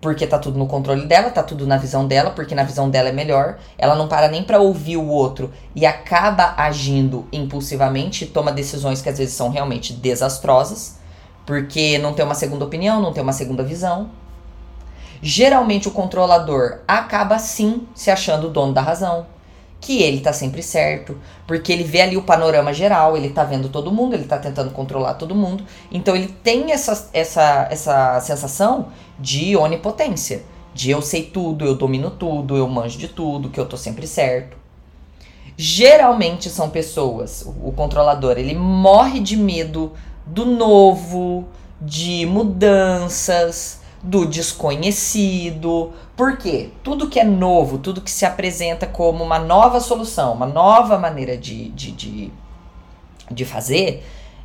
porque 0.00 0.26
tá 0.26 0.38
tudo 0.38 0.58
no 0.58 0.66
controle 0.66 1.04
dela, 1.04 1.28
tá 1.28 1.42
tudo 1.42 1.66
na 1.66 1.76
visão 1.76 2.06
dela, 2.06 2.30
porque 2.30 2.54
na 2.54 2.62
visão 2.62 2.88
dela 2.88 3.10
é 3.10 3.12
melhor. 3.12 3.58
Ela 3.76 3.94
não 3.94 4.08
para 4.08 4.28
nem 4.28 4.42
para 4.42 4.58
ouvir 4.58 4.96
o 4.96 5.06
outro 5.06 5.52
e 5.74 5.84
acaba 5.84 6.54
agindo 6.56 7.26
impulsivamente, 7.30 8.24
toma 8.24 8.50
decisões 8.50 9.02
que 9.02 9.10
às 9.10 9.18
vezes 9.18 9.34
são 9.34 9.50
realmente 9.50 9.92
desastrosas, 9.92 10.98
porque 11.44 11.98
não 11.98 12.14
tem 12.14 12.24
uma 12.24 12.34
segunda 12.34 12.64
opinião, 12.64 13.02
não 13.02 13.12
tem 13.12 13.22
uma 13.22 13.34
segunda 13.34 13.62
visão. 13.62 14.08
Geralmente 15.20 15.86
o 15.86 15.90
controlador 15.90 16.78
acaba 16.88 17.38
sim 17.38 17.86
se 17.94 18.10
achando 18.10 18.46
o 18.46 18.50
dono 18.50 18.72
da 18.72 18.80
razão 18.80 19.26
que 19.80 20.02
ele 20.02 20.20
tá 20.20 20.32
sempre 20.32 20.62
certo, 20.62 21.18
porque 21.46 21.72
ele 21.72 21.82
vê 21.82 22.02
ali 22.02 22.16
o 22.16 22.22
panorama 22.22 22.72
geral, 22.72 23.16
ele 23.16 23.30
tá 23.30 23.44
vendo 23.44 23.68
todo 23.68 23.90
mundo, 23.90 24.14
ele 24.14 24.24
tá 24.24 24.38
tentando 24.38 24.70
controlar 24.70 25.14
todo 25.14 25.34
mundo. 25.34 25.64
Então 25.90 26.14
ele 26.14 26.28
tem 26.28 26.70
essa, 26.72 27.08
essa, 27.12 27.66
essa 27.70 28.20
sensação 28.20 28.88
de 29.18 29.56
onipotência, 29.56 30.42
de 30.74 30.90
eu 30.90 31.00
sei 31.00 31.22
tudo, 31.24 31.64
eu 31.64 31.74
domino 31.74 32.10
tudo, 32.10 32.56
eu 32.56 32.68
manjo 32.68 32.98
de 32.98 33.08
tudo, 33.08 33.48
que 33.48 33.58
eu 33.58 33.66
tô 33.66 33.76
sempre 33.76 34.06
certo. 34.06 34.56
Geralmente 35.56 36.48
são 36.48 36.70
pessoas, 36.70 37.44
o 37.46 37.72
controlador, 37.72 38.38
ele 38.38 38.54
morre 38.54 39.20
de 39.20 39.36
medo 39.36 39.92
do 40.26 40.44
novo, 40.44 41.48
de 41.80 42.26
mudanças, 42.26 43.79
do 44.02 44.26
desconhecido. 44.26 45.92
Por 46.16 46.36
quê? 46.36 46.70
Tudo 46.82 47.08
que 47.08 47.20
é 47.20 47.24
novo, 47.24 47.78
tudo 47.78 48.00
que 48.00 48.10
se 48.10 48.24
apresenta 48.24 48.86
como 48.86 49.22
uma 49.22 49.38
nova 49.38 49.80
solução, 49.80 50.32
uma 50.32 50.46
nova 50.46 50.98
maneira 50.98 51.36
de, 51.36 51.68
de, 51.70 51.92
de, 51.92 52.32
de 53.30 53.44
fazer, 53.44 54.04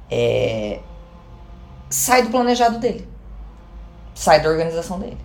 é, 0.10 0.80
sai 1.90 2.24
do 2.24 2.30
planejado 2.30 2.80
dele. 2.80 3.08
Sai 4.14 4.42
da 4.42 4.50
organização 4.50 5.00
dele. 5.00 5.18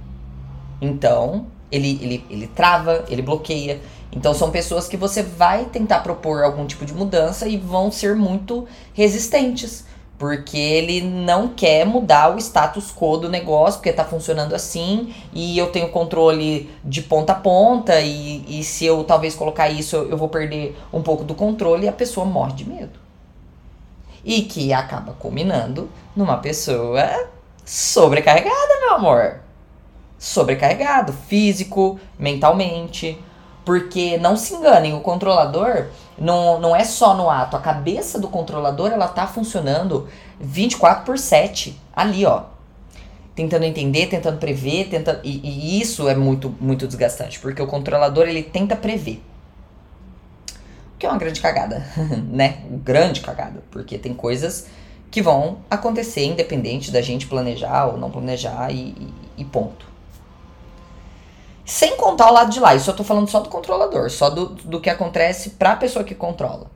Então, 0.80 1.46
ele, 1.70 1.98
ele, 2.02 2.26
ele 2.30 2.46
trava, 2.46 3.04
ele 3.08 3.22
bloqueia. 3.22 3.80
Então, 4.12 4.34
são 4.34 4.50
pessoas 4.50 4.88
que 4.88 4.96
você 4.96 5.22
vai 5.22 5.66
tentar 5.66 6.00
propor 6.00 6.42
algum 6.42 6.66
tipo 6.66 6.84
de 6.84 6.92
mudança 6.92 7.46
e 7.46 7.56
vão 7.56 7.92
ser 7.92 8.16
muito 8.16 8.66
resistentes 8.92 9.84
porque 10.20 10.58
ele 10.58 11.00
não 11.00 11.48
quer 11.48 11.86
mudar 11.86 12.36
o 12.36 12.38
status 12.38 12.92
quo 12.94 13.16
do 13.16 13.26
negócio, 13.26 13.80
porque 13.80 13.90
tá 13.90 14.04
funcionando 14.04 14.54
assim, 14.54 15.14
e 15.32 15.56
eu 15.56 15.72
tenho 15.72 15.88
controle 15.88 16.70
de 16.84 17.00
ponta 17.00 17.32
a 17.32 17.36
ponta, 17.36 17.98
e, 18.02 18.44
e 18.46 18.62
se 18.62 18.84
eu 18.84 19.02
talvez 19.02 19.34
colocar 19.34 19.70
isso, 19.70 19.96
eu, 19.96 20.10
eu 20.10 20.18
vou 20.18 20.28
perder 20.28 20.78
um 20.92 21.00
pouco 21.00 21.24
do 21.24 21.34
controle, 21.34 21.86
e 21.86 21.88
a 21.88 21.92
pessoa 21.92 22.26
morre 22.26 22.52
de 22.52 22.68
medo. 22.68 22.98
E 24.22 24.42
que 24.42 24.74
acaba 24.74 25.14
culminando 25.14 25.88
numa 26.14 26.36
pessoa 26.36 27.30
sobrecarregada, 27.64 28.80
meu 28.82 28.96
amor. 28.96 29.40
Sobrecarregado, 30.18 31.14
físico, 31.14 31.98
mentalmente. 32.18 33.18
Porque 33.70 34.18
não 34.18 34.36
se 34.36 34.52
enganem, 34.52 34.94
o 34.94 35.00
controlador 35.00 35.86
não, 36.18 36.58
não 36.58 36.74
é 36.74 36.82
só 36.82 37.14
no 37.14 37.30
ato. 37.30 37.56
A 37.56 37.60
cabeça 37.60 38.18
do 38.18 38.26
controlador, 38.26 38.90
ela 38.90 39.06
tá 39.06 39.28
funcionando 39.28 40.08
24 40.40 41.04
por 41.04 41.16
7. 41.16 41.80
Ali, 41.94 42.26
ó. 42.26 42.46
Tentando 43.32 43.62
entender, 43.62 44.08
tentando 44.08 44.38
prever, 44.38 44.88
tentando... 44.88 45.20
E, 45.22 45.40
e 45.44 45.80
isso 45.80 46.08
é 46.08 46.16
muito, 46.16 46.52
muito 46.60 46.84
desgastante. 46.84 47.38
Porque 47.38 47.62
o 47.62 47.66
controlador, 47.68 48.26
ele 48.26 48.42
tenta 48.42 48.74
prever. 48.74 49.22
O 50.96 50.98
que 50.98 51.06
é 51.06 51.08
uma 51.08 51.16
grande 51.16 51.40
cagada, 51.40 51.86
né? 52.28 52.62
Grande 52.82 53.20
cagada. 53.20 53.62
Porque 53.70 53.96
tem 53.98 54.12
coisas 54.12 54.66
que 55.12 55.22
vão 55.22 55.58
acontecer 55.70 56.24
independente 56.24 56.90
da 56.90 57.00
gente 57.00 57.28
planejar 57.28 57.86
ou 57.86 57.96
não 57.96 58.10
planejar 58.10 58.72
e, 58.72 58.88
e, 58.88 59.14
e 59.38 59.44
ponto. 59.44 59.89
Sem 61.70 61.96
contar 61.96 62.28
o 62.28 62.32
lado 62.32 62.50
de 62.50 62.58
lá. 62.58 62.74
Isso 62.74 62.90
eu 62.90 62.96
tô 62.96 63.04
falando 63.04 63.30
só 63.30 63.38
do 63.38 63.48
controlador, 63.48 64.10
só 64.10 64.28
do, 64.28 64.46
do 64.46 64.80
que 64.80 64.90
acontece 64.90 65.50
pra 65.50 65.76
pessoa 65.76 66.04
que 66.04 66.16
controla. 66.16 66.66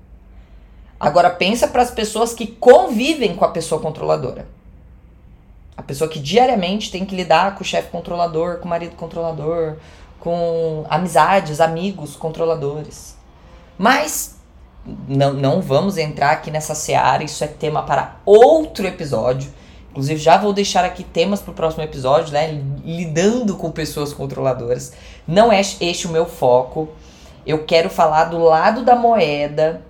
Agora 1.01 1.31
pensa 1.31 1.67
para 1.67 1.83
as 1.83 1.91
pessoas 1.91 2.33
que 2.33 2.47
convivem 2.47 3.35
com 3.35 3.45
a 3.45 3.49
pessoa 3.49 3.81
controladora. 3.81 4.47
A 5.77 5.83
pessoa 5.83 6.09
que 6.09 6.21
diariamente 6.21 6.93
tem 6.93 7.05
que 7.05 7.17
lidar 7.17 7.57
com 7.57 7.63
o 7.63 7.67
chefe 7.67 7.91
controlador, 7.91 8.59
com 8.59 8.67
o 8.67 8.69
marido 8.69 8.95
controlador, 8.95 9.79
com 10.21 10.87
amizades, 10.89 11.61
amigos 11.61 12.15
controladores. 12.15 13.17
Mas 13.77 14.37
não, 15.09 15.33
não 15.33 15.61
vamos 15.61 15.99
entrar 15.99 16.31
aqui 16.31 16.53
nessa 16.53 16.77
seara, 16.77 17.25
isso 17.25 17.43
é 17.43 17.49
tema 17.49 17.83
para 17.83 18.19
outro 18.25 18.87
episódio. 18.87 19.53
Inclusive, 19.95 20.21
já 20.21 20.37
vou 20.37 20.53
deixar 20.53 20.85
aqui 20.85 21.05
temas 21.05 21.41
para 21.41 21.53
o 21.53 21.55
próximo 21.55 21.85
episódio, 21.85 22.33
né? 22.33 22.61
Lidando 22.85 23.57
com 23.57 23.71
pessoas 23.71 24.13
controladoras. 24.13 24.93
Não 25.25 25.53
é 25.53 25.61
este 25.61 26.09
o 26.09 26.11
meu 26.11 26.27
foco. 26.27 26.89
Eu 27.47 27.65
quero 27.65 27.89
falar 27.89 28.25
do 28.25 28.39
lado 28.39 28.85
da 28.85 28.97
moeda, 28.97 29.83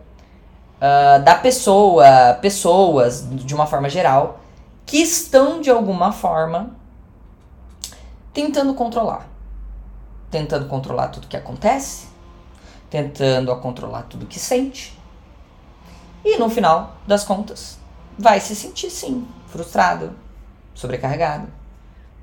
uh, 0.76 1.24
da 1.24 1.34
pessoa, 1.36 2.34
pessoas, 2.42 3.26
de 3.30 3.54
uma 3.54 3.66
forma 3.66 3.88
geral, 3.88 4.40
que 4.84 4.98
estão 4.98 5.62
de 5.62 5.70
alguma 5.70 6.12
forma 6.12 6.76
tentando 8.34 8.74
controlar. 8.74 9.26
Tentando 10.30 10.66
controlar 10.66 11.08
tudo 11.08 11.28
que 11.28 11.36
acontece, 11.36 12.08
tentando 12.90 13.56
controlar 13.56 14.02
tudo 14.02 14.26
que 14.26 14.38
sente. 14.38 14.98
E 16.22 16.36
no 16.36 16.50
final 16.50 16.96
das 17.06 17.24
contas, 17.24 17.78
vai 18.18 18.38
se 18.38 18.54
sentir 18.54 18.90
sim 18.90 19.26
frustrado, 19.54 20.10
sobrecarregado. 20.74 21.46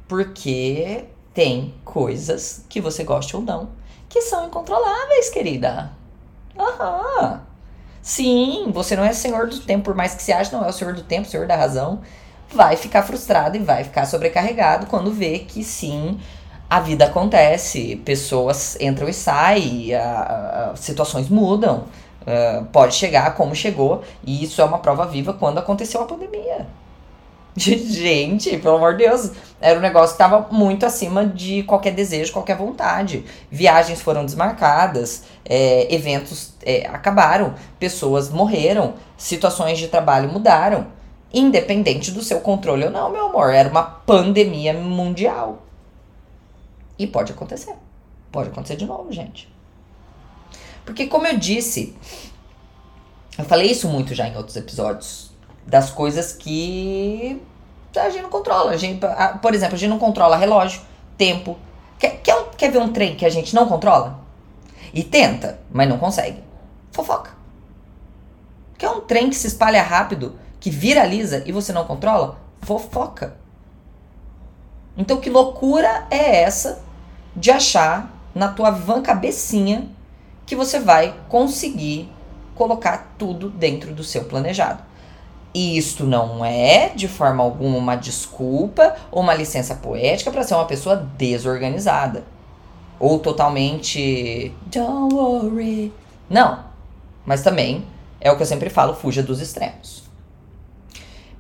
Porque 0.06 1.06
tem 1.34 1.74
coisas 1.86 2.66
que 2.68 2.82
você 2.82 3.06
goste 3.06 3.38
ou 3.38 3.42
não 3.42 3.70
que 4.10 4.22
são 4.22 4.46
incontroláveis, 4.46 5.30
querida. 5.30 5.90
Aham. 6.60 7.42
Sim, 8.02 8.70
você 8.74 8.94
não 8.94 9.06
é 9.06 9.14
senhor 9.14 9.48
do 9.48 9.60
tempo, 9.62 9.86
por 9.86 9.96
mais 9.96 10.14
que 10.14 10.22
você 10.22 10.34
ache 10.34 10.52
não 10.52 10.66
é 10.66 10.68
o 10.68 10.74
senhor 10.74 10.94
do 10.94 11.02
tempo, 11.02 11.30
senhor 11.30 11.48
da 11.48 11.56
razão. 11.56 12.02
Vai 12.54 12.76
ficar 12.76 13.04
frustrado 13.04 13.56
e 13.56 13.60
vai 13.60 13.86
ficar 13.86 14.06
sobrecarregado 14.06 14.88
quando 14.88 15.14
vê 15.14 15.40
que 15.40 15.64
sim, 15.64 16.20
a 16.70 16.82
vida 16.82 17.06
acontece, 17.06 17.96
pessoas 18.04 18.78
entram 18.82 19.08
e 19.08 19.14
saem, 19.14 19.94
a, 19.96 20.72
a, 20.72 20.76
situações 20.76 21.30
mudam. 21.30 21.86
Uh, 22.22 22.66
pode 22.66 22.94
chegar 22.94 23.34
como 23.36 23.56
chegou, 23.56 24.04
e 24.24 24.44
isso 24.44 24.62
é 24.62 24.66
uma 24.66 24.78
prova 24.78 25.08
viva 25.08 25.34
quando 25.34 25.58
aconteceu 25.58 26.02
a 26.02 26.06
pandemia. 26.06 26.68
Gente, 27.56 28.58
pelo 28.58 28.78
amor 28.78 28.96
de 28.96 29.06
Deus, 29.06 29.32
era 29.60 29.78
um 29.78 29.82
negócio 29.82 30.16
que 30.16 30.24
estava 30.24 30.48
muito 30.52 30.86
acima 30.86 31.26
de 31.26 31.64
qualquer 31.64 31.94
desejo, 31.94 32.32
qualquer 32.32 32.58
vontade. 32.58 33.26
Viagens 33.50 34.02
foram 34.02 34.26
desmarcadas, 34.26 35.24
é, 35.44 35.94
eventos 35.94 36.54
é, 36.64 36.88
acabaram, 36.88 37.54
pessoas 37.78 38.30
morreram, 38.30 38.94
situações 39.18 39.78
de 39.78 39.88
trabalho 39.88 40.32
mudaram. 40.32 40.88
Independente 41.34 42.12
do 42.12 42.22
seu 42.22 42.42
controle 42.42 42.86
ou 42.86 42.92
não, 42.92 43.10
meu 43.10 43.28
amor, 43.28 43.54
era 43.54 43.70
uma 43.70 43.84
pandemia 43.84 44.74
mundial. 44.74 45.64
E 46.98 47.08
pode 47.08 47.32
acontecer. 47.32 47.74
Pode 48.32 48.50
acontecer 48.50 48.76
de 48.76 48.86
novo, 48.86 49.12
gente. 49.12 49.52
Porque, 50.86 51.08
como 51.08 51.28
eu 51.28 51.38
disse, 51.38 51.96
eu 53.38 53.46
falei 53.46 53.72
isso 53.72 53.88
muito 53.88 54.14
já 54.14 54.28
em 54.28 54.36
outros 54.36 54.56
episódios, 54.56 55.31
das 55.66 55.90
coisas 55.90 56.34
que 56.34 57.42
a 57.96 58.10
gente 58.10 58.24
não 58.24 58.30
controla. 58.30 58.72
A 58.72 58.78
gente, 58.78 59.00
por 59.42 59.54
exemplo, 59.54 59.76
a 59.76 59.78
gente 59.78 59.90
não 59.90 60.00
controla 60.00 60.38
relógio, 60.38 60.82
tempo. 61.18 61.58
Quer, 62.00 62.22
quer, 62.22 62.46
quer 62.58 62.72
ver 62.72 62.80
um 62.80 62.92
trem 62.92 63.16
que 63.16 63.26
a 63.26 63.30
gente 63.30 63.54
não 63.54 63.68
controla? 63.68 64.20
E 64.94 65.04
tenta, 65.04 65.60
mas 65.72 65.88
não 65.88 65.98
consegue. 65.98 66.42
Fofoca. 66.92 67.32
Quer 68.78 68.90
um 68.90 69.02
trem 69.02 69.30
que 69.30 69.36
se 69.36 69.48
espalha 69.48 69.82
rápido, 69.84 70.36
que 70.60 70.70
viraliza 70.70 71.44
e 71.46 71.52
você 71.52 71.72
não 71.72 71.86
controla? 71.86 72.40
Fofoca. 72.62 73.36
Então, 74.98 75.18
que 75.22 75.30
loucura 75.30 76.06
é 76.10 76.42
essa 76.42 76.84
de 77.36 77.50
achar 77.50 78.12
na 78.36 78.50
tua 78.50 78.72
van 78.72 79.02
cabecinha 79.02 79.90
que 80.46 80.56
você 80.56 80.80
vai 80.80 81.16
conseguir 81.30 82.12
colocar 82.56 83.16
tudo 83.18 83.50
dentro 83.50 83.94
do 83.94 84.04
seu 84.04 84.26
planejado. 84.26 84.84
E 85.54 85.78
isto 85.78 86.06
não 86.06 86.46
é, 86.46 86.90
de 86.90 87.08
forma 87.08 87.44
alguma, 87.44 87.78
uma 87.78 87.96
desculpa 87.96 88.96
ou 89.12 89.22
uma 89.22 89.34
licença 89.34 89.76
poética 89.76 90.32
para 90.32 90.44
ser 90.44 90.54
uma 90.54 90.66
pessoa 90.66 90.96
desorganizada. 91.18 92.24
Ou 93.00 93.20
totalmente. 93.20 94.54
Don't 94.68 95.14
worry. 95.14 95.92
Não. 96.30 96.60
Mas 97.26 97.42
também 97.42 97.86
é 98.20 98.32
o 98.32 98.38
que 98.38 98.44
eu 98.44 98.48
sempre 98.48 98.70
falo: 98.70 98.94
fuja 98.94 99.22
dos 99.22 99.42
extremos. 99.42 100.02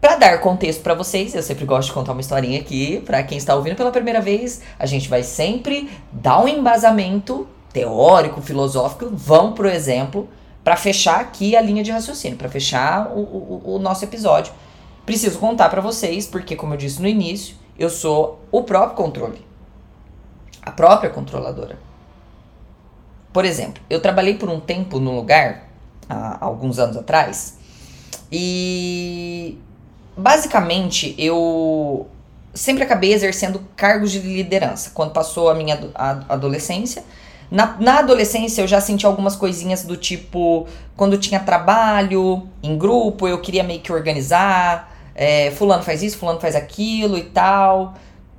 Para 0.02 0.16
dar 0.16 0.42
contexto 0.42 0.82
para 0.82 0.96
vocês, 0.96 1.36
eu 1.36 1.44
sempre 1.44 1.64
gosto 1.64 1.90
de 1.90 1.94
contar 1.94 2.14
uma 2.14 2.22
historinha 2.22 2.60
aqui. 2.60 3.02
Para 3.06 3.22
quem 3.22 3.38
está 3.38 3.56
ouvindo 3.56 3.76
pela 3.76 3.92
primeira 3.92 4.20
vez, 4.20 4.62
a 4.80 4.88
gente 4.88 5.08
vai 5.08 5.22
sempre 5.22 5.92
dar 6.12 6.40
um 6.40 6.48
embasamento 6.48 7.48
teórico, 7.72 8.42
filosófico. 8.42 9.12
Vamos 9.14 9.54
pro 9.54 9.70
exemplo 9.70 10.28
para 10.64 10.76
fechar 10.76 11.20
aqui 11.20 11.56
a 11.56 11.62
linha 11.62 11.84
de 11.84 11.92
raciocínio, 11.92 12.38
para 12.38 12.50
fechar 12.50 13.08
o, 13.08 13.20
o, 13.20 13.62
o, 13.76 13.80
nosso 13.80 14.04
episódio. 14.06 14.54
Preciso 15.06 15.40
contar 15.40 15.70
para 15.70 15.82
vocês, 15.82 16.28
porque, 16.28 16.56
como 16.56 16.74
eu 16.74 16.78
disse 16.78 17.02
no 17.02 17.08
início, 17.08 17.56
eu 17.78 17.90
sou 17.90 18.40
o 18.52 18.64
próprio 18.64 18.96
controle, 18.96 19.46
a 20.62 20.72
própria 20.72 21.10
controladora. 21.10 21.80
Por 23.34 23.46
exemplo, 23.46 23.82
eu 23.90 24.00
trabalhei 24.00 24.36
por 24.36 24.50
um 24.50 24.60
tempo 24.60 25.00
num 25.00 25.16
lugar, 25.16 25.68
há 26.08 26.44
alguns 26.46 26.78
anos 26.78 26.98
atrás, 26.98 27.58
e 28.32 29.58
basicamente, 30.16 31.16
eu 31.18 32.08
sempre 32.54 32.84
acabei 32.84 33.14
exercendo 33.14 33.66
cargos 33.76 34.12
de 34.12 34.20
liderança. 34.20 34.92
Quando 34.94 35.12
passou 35.12 35.50
a 35.50 35.56
minha 35.56 35.80
adolescência, 36.30 37.04
na, 37.52 37.76
na 37.80 38.00
adolescência 38.00 38.62
eu 38.62 38.68
já 38.68 38.80
senti 38.80 39.06
algumas 39.06 39.36
coisinhas 39.36 39.84
do 39.84 39.98
tipo, 39.98 40.66
quando 40.96 41.18
tinha 41.18 41.38
trabalho 41.38 42.48
em 42.64 42.78
grupo, 42.78 43.28
eu 43.28 43.42
queria 43.42 43.62
meio 43.62 43.82
que 43.82 43.92
organizar, 43.92 44.96
é, 45.14 45.52
fulano 45.52 45.84
faz 45.84 46.02
isso, 46.02 46.18
fulano 46.18 46.40
faz 46.40 46.56
aquilo 46.56 47.18
e 47.18 47.24
tal, 47.24 47.94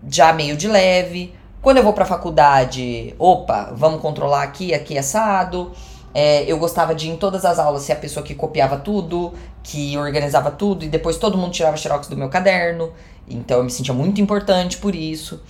já 0.09 0.33
meio 0.33 0.57
de 0.57 0.67
leve. 0.67 1.35
Quando 1.61 1.77
eu 1.77 1.83
vou 1.83 1.93
pra 1.93 2.07
faculdade, 2.07 3.15
opa, 3.19 3.73
vamos 3.77 4.01
controlar 4.01 4.43
aqui, 4.43 4.73
aqui 4.73 4.97
assado. 4.97 5.73
É, 6.15 6.45
eu 6.51 6.59
gostava 6.59 6.95
de 6.95 7.07
ir 7.07 7.11
em 7.11 7.17
todas 7.17 7.45
as 7.45 7.59
aulas 7.59 7.83
ser 7.83 7.93
a 7.93 7.97
pessoa 7.97 8.25
que 8.25 8.35
copiava 8.35 8.79
tudo, 8.79 9.33
que 9.63 9.97
organizava 9.97 10.51
tudo 10.51 10.85
e 10.85 10.89
depois 10.89 11.17
todo 11.19 11.39
mundo 11.39 11.53
tirava 11.53 11.77
xerox 11.77 12.09
do 12.09 12.17
meu 12.17 12.31
caderno. 12.31 12.93
Então 13.29 13.59
eu 13.59 13.65
me 13.65 13.71
sentia 13.71 13.95
muito 13.95 14.21
importante 14.21 14.79
por 14.79 14.95
isso. 14.95 15.43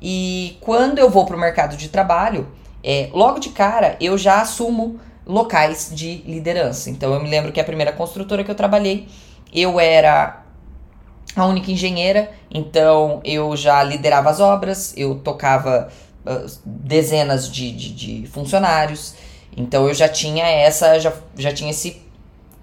E 0.00 0.56
quando 0.60 0.98
eu 0.98 1.10
vou 1.10 1.26
para 1.26 1.36
o 1.36 1.38
mercado 1.38 1.76
de 1.76 1.88
trabalho, 1.88 2.46
é, 2.82 3.10
logo 3.12 3.38
de 3.38 3.50
cara 3.50 3.96
eu 4.00 4.16
já 4.16 4.40
assumo 4.40 5.00
locais 5.26 5.90
de 5.92 6.22
liderança. 6.26 6.90
Então 6.90 7.12
eu 7.12 7.22
me 7.22 7.28
lembro 7.28 7.52
que 7.52 7.60
a 7.60 7.64
primeira 7.64 7.92
construtora 7.92 8.42
que 8.42 8.50
eu 8.50 8.54
trabalhei, 8.54 9.08
eu 9.52 9.78
era 9.78 10.42
a 11.36 11.46
única 11.46 11.70
engenheira, 11.70 12.30
então 12.50 13.20
eu 13.24 13.54
já 13.56 13.82
liderava 13.82 14.30
as 14.30 14.40
obras, 14.40 14.94
eu 14.96 15.16
tocava 15.16 15.88
uh, 16.26 16.50
dezenas 16.64 17.50
de, 17.50 17.70
de, 17.72 17.92
de 17.92 18.26
funcionários. 18.28 19.14
Então 19.56 19.86
eu 19.86 19.94
já 19.94 20.08
tinha 20.08 20.46
essa, 20.46 20.98
já, 20.98 21.12
já 21.36 21.52
tinha 21.52 21.70
esse 21.70 22.00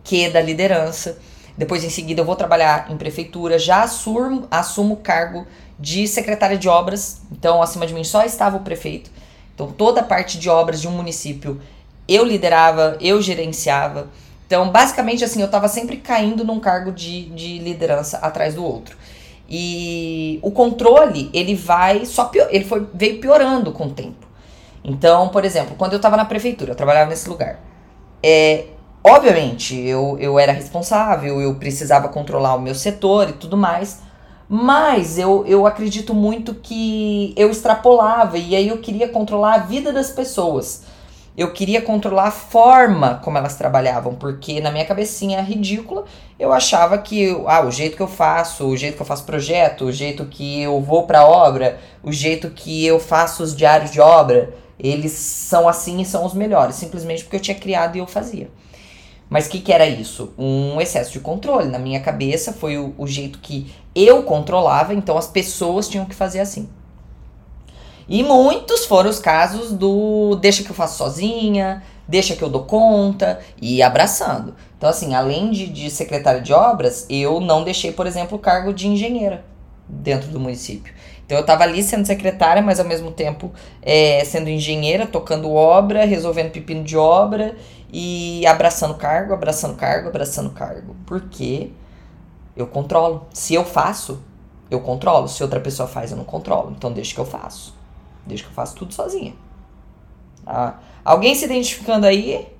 quê 0.04 0.30
da 0.30 0.41
liderança. 0.41 1.17
Depois, 1.58 1.84
em 1.84 1.89
seguida, 1.89 2.21
eu 2.21 2.25
vou 2.25 2.36
trabalhar 2.36 2.91
em 2.91 2.97
prefeitura, 2.97 3.58
já 3.58 3.84
assumo, 3.84 4.45
assumo 4.51 4.95
o 4.95 4.97
cargo 4.97 5.47
de 5.80 6.08
secretária 6.08 6.58
de 6.58 6.67
obras. 6.67 7.21
Então, 7.32 7.62
acima 7.62 7.88
de 7.88 7.93
mim 7.93 8.04
só 8.04 8.23
estava 8.23 8.58
o 8.58 8.62
prefeito. 8.62 9.10
Então, 9.55 9.71
toda 9.71 10.01
a 10.01 10.03
parte 10.03 10.37
de 10.37 10.49
obras 10.49 10.81
de 10.81 10.87
um 10.87 10.91
município 10.91 11.59
eu 12.07 12.23
liderava, 12.23 12.97
eu 13.01 13.21
gerenciava. 13.21 14.07
Então, 14.45 14.69
basicamente, 14.69 15.23
assim, 15.23 15.39
eu 15.39 15.47
estava 15.47 15.67
sempre 15.67 15.97
caindo 15.97 16.43
num 16.43 16.59
cargo 16.59 16.91
de, 16.91 17.25
de 17.29 17.57
liderança 17.57 18.17
atrás 18.17 18.53
do 18.53 18.63
outro. 18.63 18.95
E 19.49 20.39
o 20.41 20.51
controle, 20.51 21.29
ele 21.33 21.55
vai 21.55 22.05
só 22.05 22.25
pior, 22.25 22.47
ele 22.51 22.65
foi, 22.65 22.87
veio 22.93 23.19
piorando 23.19 23.71
com 23.71 23.85
o 23.85 23.91
tempo. 23.91 24.27
Então, 24.83 25.29
por 25.29 25.43
exemplo, 25.43 25.75
quando 25.77 25.93
eu 25.93 25.97
estava 25.97 26.15
na 26.15 26.25
prefeitura, 26.25 26.71
eu 26.71 26.75
trabalhava 26.75 27.09
nesse 27.09 27.27
lugar. 27.27 27.59
É, 28.21 28.65
obviamente, 29.03 29.75
eu, 29.79 30.17
eu 30.19 30.37
era 30.37 30.51
responsável, 30.51 31.41
eu 31.41 31.55
precisava 31.55 32.07
controlar 32.07 32.55
o 32.55 32.61
meu 32.61 32.75
setor 32.75 33.29
e 33.29 33.33
tudo 33.33 33.57
mais. 33.57 33.99
Mas 34.47 35.17
eu, 35.17 35.43
eu 35.47 35.65
acredito 35.65 36.13
muito 36.13 36.53
que 36.53 37.34
eu 37.36 37.49
extrapolava 37.49 38.38
e 38.38 38.55
aí 38.55 38.67
eu 38.67 38.77
queria 38.77 39.08
controlar 39.08 39.55
a 39.55 39.60
vida 39.60 39.91
das 39.91 40.12
pessoas. 40.12 40.84
Eu 41.38 41.51
queria 41.51 41.81
controlar 41.81 42.27
a 42.27 42.31
forma 42.31 43.19
como 43.21 43.38
elas 43.38 43.58
trabalhavam, 43.58 44.15
porque 44.15 44.62
na 44.62 44.71
minha 44.71 44.86
cabecinha 44.86 45.41
ridícula 45.41 46.05
eu 46.39 46.53
achava 46.53 46.97
que 46.97 47.29
ah, 47.45 47.65
o 47.65 47.71
jeito 47.71 47.97
que 47.97 48.03
eu 48.03 48.08
faço, 48.08 48.65
o 48.65 48.77
jeito 48.77 48.95
que 48.95 49.01
eu 49.01 49.05
faço 49.05 49.25
projeto, 49.25 49.86
o 49.86 49.91
jeito 49.91 50.25
que 50.25 50.62
eu 50.62 50.79
vou 50.79 51.03
para 51.03 51.25
obra, 51.25 51.77
o 52.01 52.12
jeito 52.12 52.49
que 52.51 52.86
eu 52.86 52.99
faço 52.99 53.43
os 53.43 53.53
diários 53.53 53.91
de 53.91 53.99
obra, 53.99 54.53
eles 54.79 55.12
são 55.12 55.67
assim 55.67 55.99
e 56.01 56.05
são 56.05 56.25
os 56.25 56.34
melhores, 56.34 56.75
simplesmente 56.75 57.23
porque 57.23 57.36
eu 57.36 57.41
tinha 57.41 57.58
criado 57.58 57.95
e 57.95 57.99
eu 57.99 58.08
fazia. 58.08 58.49
Mas 59.29 59.47
o 59.47 59.49
que, 59.49 59.59
que 59.59 59.73
era 59.73 59.88
isso? 59.88 60.33
Um 60.38 60.79
excesso 60.79 61.11
de 61.11 61.19
controle. 61.19 61.69
Na 61.69 61.79
minha 61.79 61.99
cabeça 61.99 62.53
foi 62.53 62.77
o, 62.77 62.93
o 62.97 63.07
jeito 63.07 63.39
que 63.39 63.73
eu 63.95 64.23
controlava, 64.23 64.93
então 64.93 65.17
as 65.17 65.27
pessoas 65.27 65.88
tinham 65.88 66.05
que 66.05 66.15
fazer 66.15 66.39
assim. 66.39 66.69
E 68.07 68.21
muitos 68.23 68.85
foram 68.85 69.09
os 69.09 69.17
casos 69.17 69.71
do 69.71 70.35
deixa 70.35 70.63
que 70.63 70.69
eu 70.69 70.75
faço 70.75 70.97
sozinha, 70.97 71.81
deixa 72.07 72.35
que 72.35 72.43
eu 72.43 72.49
dou 72.49 72.63
conta 72.63 73.39
e 73.59 73.81
abraçando. 73.81 74.55
Então, 74.77 74.89
assim, 74.89 75.15
além 75.15 75.49
de, 75.49 75.67
de 75.67 75.89
secretária 75.89 76.39
de 76.39 76.53
obras, 76.53 77.07
eu 77.09 77.39
não 77.39 77.63
deixei, 77.63 77.91
por 77.91 78.05
exemplo, 78.05 78.38
o 78.38 78.39
cargo 78.39 78.71
de 78.71 78.88
engenheira 78.88 79.43
dentro 79.89 80.29
do 80.29 80.39
município. 80.39 80.93
Então 81.25 81.38
eu 81.39 81.41
estava 81.41 81.63
ali 81.63 81.81
sendo 81.81 82.05
secretária, 82.05 82.61
mas 82.61 82.79
ao 82.79 82.85
mesmo 82.85 83.09
tempo 83.09 83.51
é, 83.81 84.23
sendo 84.23 84.47
engenheira, 84.47 85.07
tocando 85.07 85.51
obra, 85.51 86.05
resolvendo 86.05 86.51
pepino 86.51 86.83
de 86.83 86.95
obra 86.95 87.55
e 87.97 88.45
abraçando 88.45 88.93
cargo, 88.95 89.34
abraçando 89.34 89.77
cargo, 89.77 90.10
abraçando 90.10 90.49
cargo. 90.49 90.93
Porque 91.05 91.71
eu 92.53 92.67
controlo. 92.67 93.25
Se 93.31 93.53
eu 93.53 93.63
faço, 93.63 94.21
eu 94.69 94.81
controlo. 94.81 95.29
Se 95.29 95.41
outra 95.41 95.62
pessoa 95.62 95.88
faz, 95.88 96.12
eu 96.12 96.17
não 96.17 96.25
controlo. 96.25 96.73
Então 96.77 96.91
deixa 96.91 97.13
que 97.13 97.21
eu 97.21 97.25
faço. 97.25 97.73
Deixa 98.25 98.43
que 98.43 98.49
eu 98.49 98.53
faço 98.53 98.75
tudo 98.75 98.93
sozinha. 98.93 99.34
Ah, 100.45 100.73
alguém 101.05 101.34
se 101.36 101.45
identificando 101.45 102.05
aí? 102.05 102.53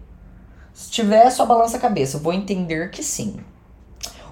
Se 0.74 0.90
tiver, 0.90 1.30
só 1.30 1.46
balança 1.46 1.76
a 1.76 1.82
cabeça. 1.82 2.16
Eu 2.16 2.22
vou 2.22 2.32
entender 2.32 2.90
que 2.90 3.04
sim. 3.04 3.36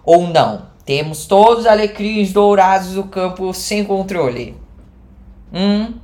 Ou 0.05 0.25
não. 0.25 0.67
Temos 0.85 1.25
todos 1.25 1.59
os 1.59 1.65
alecrins 1.65 2.31
dourados 2.31 2.93
do 2.93 3.03
campo 3.03 3.53
sem 3.53 3.83
controle. 3.83 4.57
Hum. 5.51 5.95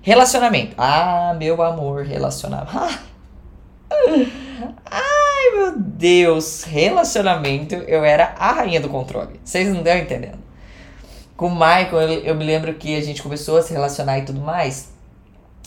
Relacionamento. 0.00 0.74
Ah, 0.78 1.36
meu 1.38 1.60
amor, 1.62 2.06
relacionamento. 2.06 2.72
Ai, 4.84 5.50
meu 5.54 5.78
Deus. 5.78 6.64
Relacionamento, 6.64 7.74
eu 7.74 8.04
era 8.04 8.34
a 8.38 8.52
rainha 8.52 8.80
do 8.80 8.88
controle. 8.88 9.40
Vocês 9.44 9.68
não 9.68 9.78
estão 9.78 9.96
entendendo. 9.96 10.38
Com 11.36 11.48
o 11.48 11.54
Michael, 11.54 12.00
eu, 12.00 12.08
eu 12.24 12.34
me 12.34 12.44
lembro 12.44 12.74
que 12.74 12.96
a 12.96 13.00
gente 13.00 13.22
começou 13.22 13.58
a 13.58 13.62
se 13.62 13.72
relacionar 13.72 14.18
e 14.18 14.24
tudo 14.24 14.40
mais. 14.40 14.88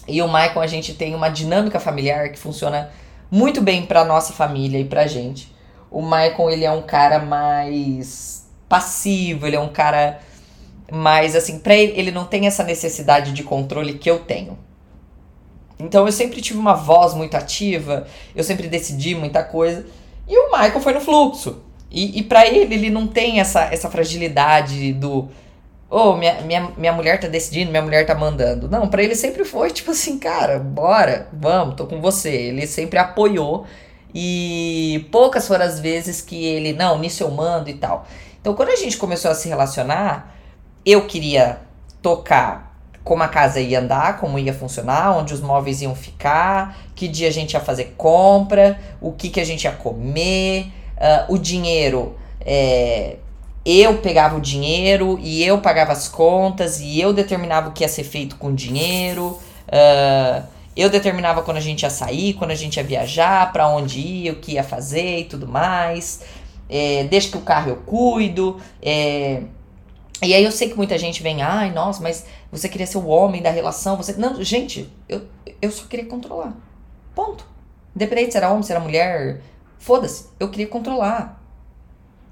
E 0.07 0.21
o 0.21 0.27
Michael, 0.27 0.61
a 0.61 0.67
gente 0.67 0.93
tem 0.93 1.15
uma 1.15 1.29
dinâmica 1.29 1.79
familiar 1.79 2.29
que 2.29 2.39
funciona 2.39 2.91
muito 3.29 3.61
bem 3.61 3.85
pra 3.85 4.03
nossa 4.03 4.33
família 4.33 4.79
e 4.79 4.85
pra 4.85 5.07
gente. 5.07 5.53
O 5.89 6.01
Michael, 6.01 6.49
ele 6.49 6.65
é 6.65 6.71
um 6.71 6.81
cara 6.81 7.19
mais 7.19 8.45
passivo, 8.67 9.47
ele 9.47 9.55
é 9.55 9.59
um 9.59 9.69
cara 9.69 10.19
mais 10.91 11.35
assim, 11.35 11.59
pra 11.59 11.73
ele, 11.75 11.93
ele 11.97 12.11
não 12.11 12.25
tem 12.25 12.47
essa 12.47 12.63
necessidade 12.63 13.31
de 13.31 13.43
controle 13.43 13.93
que 13.93 14.09
eu 14.09 14.19
tenho. 14.19 14.57
Então 15.81 16.05
eu 16.05 16.11
sempre 16.11 16.41
tive 16.41 16.59
uma 16.59 16.73
voz 16.73 17.13
muito 17.13 17.35
ativa, 17.35 18.07
eu 18.35 18.43
sempre 18.43 18.67
decidi 18.67 19.15
muita 19.15 19.43
coisa. 19.43 19.85
E 20.27 20.37
o 20.37 20.51
Michael 20.51 20.79
foi 20.79 20.93
no 20.93 21.01
fluxo. 21.01 21.61
E, 21.89 22.19
e 22.19 22.23
para 22.23 22.47
ele, 22.47 22.73
ele 22.73 22.89
não 22.89 23.05
tem 23.05 23.39
essa, 23.39 23.63
essa 23.65 23.89
fragilidade 23.89 24.93
do. 24.93 25.27
Oh, 25.89 26.15
minha, 26.15 26.41
minha, 26.41 26.71
minha 26.77 26.93
mulher 26.93 27.19
tá 27.19 27.27
decidindo, 27.27 27.69
minha 27.69 27.83
mulher 27.83 28.05
tá 28.05 28.15
mandando. 28.15 28.69
Não, 28.69 28.87
para 28.87 29.03
ele 29.03 29.13
sempre 29.13 29.43
foi 29.43 29.71
tipo 29.71 29.91
assim, 29.91 30.17
cara, 30.17 30.57
bora, 30.57 31.27
vamos, 31.33 31.75
tô 31.75 31.85
com 31.85 31.99
você. 31.99 32.29
Ele 32.29 32.65
sempre 32.65 32.97
apoiou. 32.97 33.65
E 34.13 35.07
poucas 35.11 35.47
foram 35.47 35.65
as 35.65 35.79
vezes 35.79 36.21
que 36.21 36.45
ele, 36.45 36.73
não, 36.73 36.97
nisso 36.97 37.23
eu 37.23 37.31
mando 37.31 37.69
e 37.69 37.73
tal. 37.73 38.07
Então 38.39 38.53
quando 38.53 38.69
a 38.69 38.75
gente 38.75 38.97
começou 38.97 39.29
a 39.31 39.35
se 39.35 39.49
relacionar, 39.49 40.35
eu 40.85 41.05
queria 41.07 41.59
tocar 42.01 42.70
como 43.03 43.23
a 43.23 43.27
casa 43.27 43.59
ia 43.59 43.79
andar, 43.79 44.19
como 44.19 44.37
ia 44.37 44.53
funcionar, 44.53 45.17
onde 45.17 45.33
os 45.33 45.41
móveis 45.41 45.81
iam 45.81 45.95
ficar, 45.95 46.77
que 46.95 47.07
dia 47.07 47.27
a 47.27 47.31
gente 47.31 47.53
ia 47.53 47.59
fazer 47.59 47.95
compra, 47.97 48.79
o 48.99 49.11
que, 49.11 49.29
que 49.29 49.39
a 49.39 49.43
gente 49.43 49.63
ia 49.63 49.71
comer, 49.71 50.67
uh, 50.97 51.33
o 51.33 51.37
dinheiro. 51.37 52.15
É, 52.43 53.17
eu 53.65 53.97
pegava 53.97 54.37
o 54.37 54.41
dinheiro 54.41 55.19
e 55.21 55.43
eu 55.43 55.59
pagava 55.59 55.91
as 55.91 56.07
contas 56.07 56.79
e 56.79 56.99
eu 56.99 57.13
determinava 57.13 57.69
o 57.69 57.71
que 57.71 57.83
ia 57.83 57.87
ser 57.87 58.03
feito 58.03 58.35
com 58.35 58.47
o 58.47 58.53
dinheiro. 58.53 59.39
Uh, 59.67 60.43
eu 60.75 60.89
determinava 60.89 61.41
quando 61.41 61.57
a 61.57 61.61
gente 61.61 61.83
ia 61.83 61.89
sair, 61.89 62.33
quando 62.33 62.51
a 62.51 62.55
gente 62.55 62.77
ia 62.77 62.83
viajar, 62.83 63.51
para 63.51 63.67
onde 63.67 63.99
ia, 63.99 64.31
o 64.31 64.35
que 64.35 64.53
ia 64.53 64.63
fazer 64.63 65.19
e 65.19 65.25
tudo 65.25 65.47
mais. 65.47 66.21
É, 66.69 67.03
deixa 67.05 67.29
que 67.29 67.37
o 67.37 67.41
carro 67.41 67.69
eu 67.69 67.75
cuido. 67.77 68.57
É, 68.81 69.41
e 70.23 70.33
aí 70.33 70.43
eu 70.43 70.51
sei 70.51 70.69
que 70.69 70.77
muita 70.77 70.97
gente 70.97 71.21
vem, 71.21 71.41
ai, 71.41 71.71
nossa, 71.71 72.01
mas 72.01 72.25
você 72.51 72.67
queria 72.67 72.85
ser 72.85 72.97
o 72.97 73.07
homem 73.07 73.41
da 73.41 73.49
relação, 73.49 73.95
você. 73.95 74.13
Não, 74.13 74.43
gente, 74.43 74.91
eu, 75.07 75.21
eu 75.61 75.71
só 75.71 75.85
queria 75.85 76.05
controlar. 76.05 76.53
Ponto. 77.15 77.45
Independente 77.95 78.31
se 78.31 78.37
era 78.37 78.49
homem, 78.49 78.63
se 78.63 78.71
era 78.71 78.79
mulher, 78.79 79.41
foda-se, 79.79 80.27
eu 80.39 80.49
queria 80.49 80.67
controlar. 80.67 81.41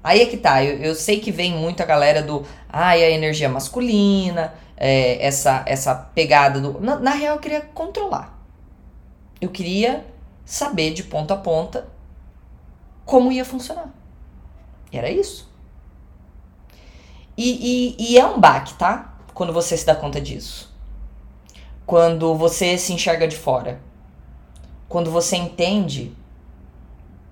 Aí 0.02 0.22
é 0.22 0.26
que 0.26 0.36
tá, 0.36 0.64
eu, 0.64 0.78
eu 0.78 0.94
sei 0.94 1.20
que 1.20 1.30
vem 1.30 1.52
muito 1.52 1.82
a 1.82 1.86
galera 1.86 2.22
do, 2.22 2.44
ai, 2.68 3.02
a 3.04 3.10
energia 3.10 3.48
masculina, 3.48 4.54
é, 4.76 5.24
essa, 5.24 5.62
essa 5.66 5.94
pegada 5.94 6.60
do. 6.60 6.80
Na, 6.80 6.98
na 6.98 7.10
real, 7.10 7.36
eu 7.36 7.40
queria 7.40 7.60
controlar. 7.60 8.38
Eu 9.40 9.50
queria 9.50 10.06
saber 10.44 10.92
de 10.92 11.04
ponta 11.04 11.34
a 11.34 11.36
ponta 11.36 11.88
como 13.04 13.32
ia 13.32 13.44
funcionar. 13.44 13.90
Era 14.92 15.10
isso. 15.10 15.50
E, 17.36 17.96
e, 17.98 18.12
e 18.12 18.18
é 18.18 18.26
um 18.26 18.38
baque, 18.38 18.74
tá? 18.74 19.14
Quando 19.34 19.52
você 19.52 19.76
se 19.76 19.86
dá 19.86 19.94
conta 19.94 20.20
disso. 20.20 20.72
Quando 21.86 22.34
você 22.34 22.76
se 22.78 22.92
enxerga 22.92 23.26
de 23.26 23.36
fora. 23.36 23.80
Quando 24.88 25.10
você 25.10 25.36
entende 25.36 26.12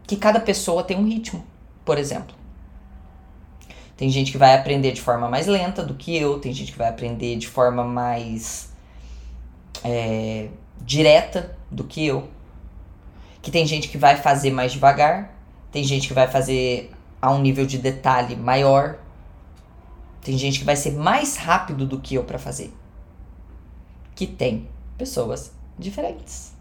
que 0.07 0.17
cada 0.17 0.41
pessoa 0.41 0.83
tem 0.83 0.97
um 0.97 1.07
ritmo, 1.07 1.45
por 1.85 1.99
exemplo. 1.99 2.35
Tem 3.97 4.09
gente 4.09 4.31
que 4.31 4.39
vai 4.39 4.55
aprender 4.55 4.93
de 4.93 5.01
forma 5.01 5.29
mais 5.29 5.47
lenta 5.47 5.85
do 5.85 5.95
que 5.95 6.17
eu, 6.17 6.39
tem 6.39 6.53
gente 6.53 6.71
que 6.71 6.79
vai 6.79 6.89
aprender 6.89 7.37
de 7.37 7.49
forma 7.49 7.83
mais 7.83 8.73
é, 9.85 10.49
direta 10.81 11.57
do 11.71 11.85
que 11.85 12.07
eu. 12.07 12.29
Que 13.43 13.51
tem 13.51 13.67
gente 13.67 13.89
que 13.89 13.99
vai 13.99 14.17
fazer 14.17 14.51
mais 14.51 14.73
devagar, 14.73 15.35
tem 15.73 15.83
gente 15.85 16.09
que 16.09 16.15
vai 16.15 16.29
fazer 16.29 16.91
a 17.21 17.31
um 17.31 17.41
nível 17.41 17.67
de 17.67 17.77
detalhe 17.77 18.37
maior, 18.37 18.99
tem 20.21 20.37
gente 20.37 20.59
que 20.59 20.65
vai 20.65 20.77
ser 20.77 20.93
mais 20.93 21.37
rápido 21.37 21.87
do 21.87 22.01
que 22.01 22.15
eu 22.15 22.25
para 22.25 22.39
fazer. 22.39 22.73
Que 24.15 24.27
tem 24.27 24.69
pessoas 24.97 25.53
diferentes. 25.79 26.53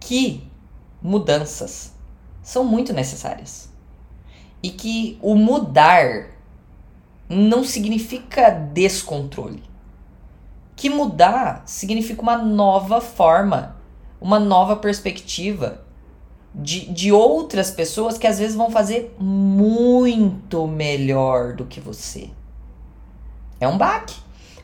Que 0.00 0.48
mudanças 1.02 1.94
são 2.42 2.64
muito 2.64 2.92
necessárias. 2.92 3.70
E 4.62 4.70
que 4.70 5.18
o 5.22 5.34
mudar 5.34 6.30
não 7.28 7.62
significa 7.62 8.50
descontrole. 8.50 9.62
Que 10.74 10.88
mudar 10.88 11.62
significa 11.66 12.22
uma 12.22 12.38
nova 12.38 13.00
forma, 13.00 13.76
uma 14.20 14.40
nova 14.40 14.76
perspectiva 14.76 15.84
de, 16.58 16.92
de 16.92 17.12
outras 17.12 17.70
pessoas 17.70 18.18
que 18.18 18.26
às 18.26 18.40
vezes 18.40 18.56
vão 18.56 18.68
fazer 18.68 19.14
muito 19.20 20.66
melhor 20.66 21.52
do 21.52 21.64
que 21.64 21.78
você. 21.78 22.30
É 23.60 23.68
um 23.68 23.78
baque. 23.78 24.16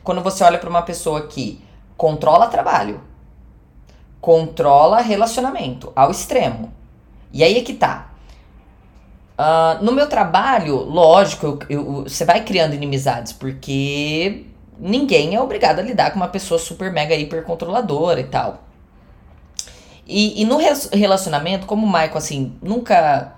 Quando 0.03 0.21
você 0.21 0.43
olha 0.43 0.59
para 0.59 0.69
uma 0.69 0.81
pessoa 0.81 1.25
que 1.27 1.63
controla 1.95 2.47
trabalho, 2.47 2.99
controla 4.19 4.99
relacionamento 4.99 5.93
ao 5.95 6.11
extremo. 6.11 6.73
E 7.31 7.43
aí 7.43 7.57
é 7.57 7.61
que 7.61 7.73
tá. 7.73 8.09
Uh, 9.37 9.83
no 9.83 9.91
meu 9.91 10.07
trabalho, 10.07 10.75
lógico, 10.75 11.59
você 12.03 12.25
vai 12.25 12.43
criando 12.43 12.73
inimizades, 12.73 13.31
porque 13.33 14.45
ninguém 14.77 15.35
é 15.35 15.41
obrigado 15.41 15.79
a 15.79 15.81
lidar 15.81 16.11
com 16.11 16.17
uma 16.17 16.27
pessoa 16.27 16.59
super 16.59 16.91
mega 16.91 17.15
hiper 17.15 17.43
controladora 17.43 18.19
e 18.19 18.25
tal. 18.25 18.64
E, 20.07 20.41
e 20.41 20.45
no 20.45 20.57
relacionamento, 20.93 21.65
como 21.65 21.85
o 21.85 21.91
Michael, 21.91 22.17
assim, 22.17 22.53
nunca 22.61 23.35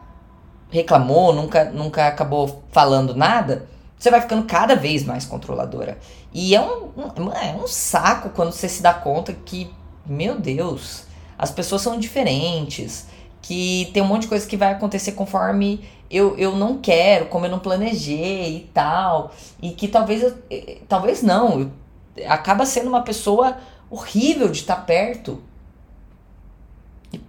reclamou, 0.69 1.33
nunca, 1.33 1.65
nunca 1.65 2.07
acabou 2.07 2.63
falando 2.71 3.15
nada, 3.15 3.67
você 3.97 4.11
vai 4.11 4.21
ficando 4.21 4.45
cada 4.45 4.75
vez 4.75 5.03
mais 5.03 5.25
controladora. 5.25 5.97
E 6.33 6.53
é 6.53 6.61
um, 6.61 6.91
um, 6.97 7.31
é 7.31 7.55
um 7.55 7.67
saco 7.67 8.29
quando 8.29 8.51
você 8.51 8.67
se 8.67 8.81
dá 8.81 8.93
conta 8.93 9.33
que, 9.33 9.71
meu 10.05 10.37
Deus, 10.37 11.05
as 11.37 11.51
pessoas 11.51 11.81
são 11.81 11.97
diferentes, 11.97 13.07
que 13.41 13.89
tem 13.93 14.03
um 14.03 14.07
monte 14.07 14.23
de 14.23 14.27
coisa 14.27 14.45
que 14.45 14.57
vai 14.57 14.73
acontecer 14.73 15.13
conforme 15.13 15.87
eu, 16.11 16.37
eu 16.37 16.55
não 16.55 16.77
quero, 16.77 17.27
como 17.27 17.45
eu 17.45 17.49
não 17.49 17.59
planejei 17.59 18.57
e 18.57 18.69
tal. 18.73 19.31
E 19.61 19.71
que 19.71 19.87
talvez 19.87 20.33
eh, 20.49 20.79
talvez 20.87 21.23
não, 21.23 21.71
acaba 22.27 22.65
sendo 22.65 22.89
uma 22.89 23.03
pessoa 23.03 23.57
horrível 23.89 24.49
de 24.49 24.59
estar 24.59 24.85
perto 24.85 25.41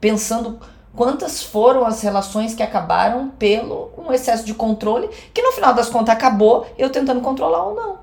pensando 0.01 0.59
quantas 0.95 1.43
foram 1.43 1.85
as 1.85 2.03
relações 2.03 2.55
que 2.55 2.63
acabaram 2.63 3.29
pelo 3.31 3.91
um 3.97 4.13
excesso 4.13 4.45
de 4.45 4.55
controle, 4.55 5.09
que 5.33 5.43
no 5.43 5.53
final 5.53 5.73
das 5.73 5.89
contas 5.89 6.15
acabou 6.15 6.67
eu 6.77 6.91
tentando 6.91 7.21
controlar 7.21 7.65
ou 7.65 7.75
não. 7.75 7.99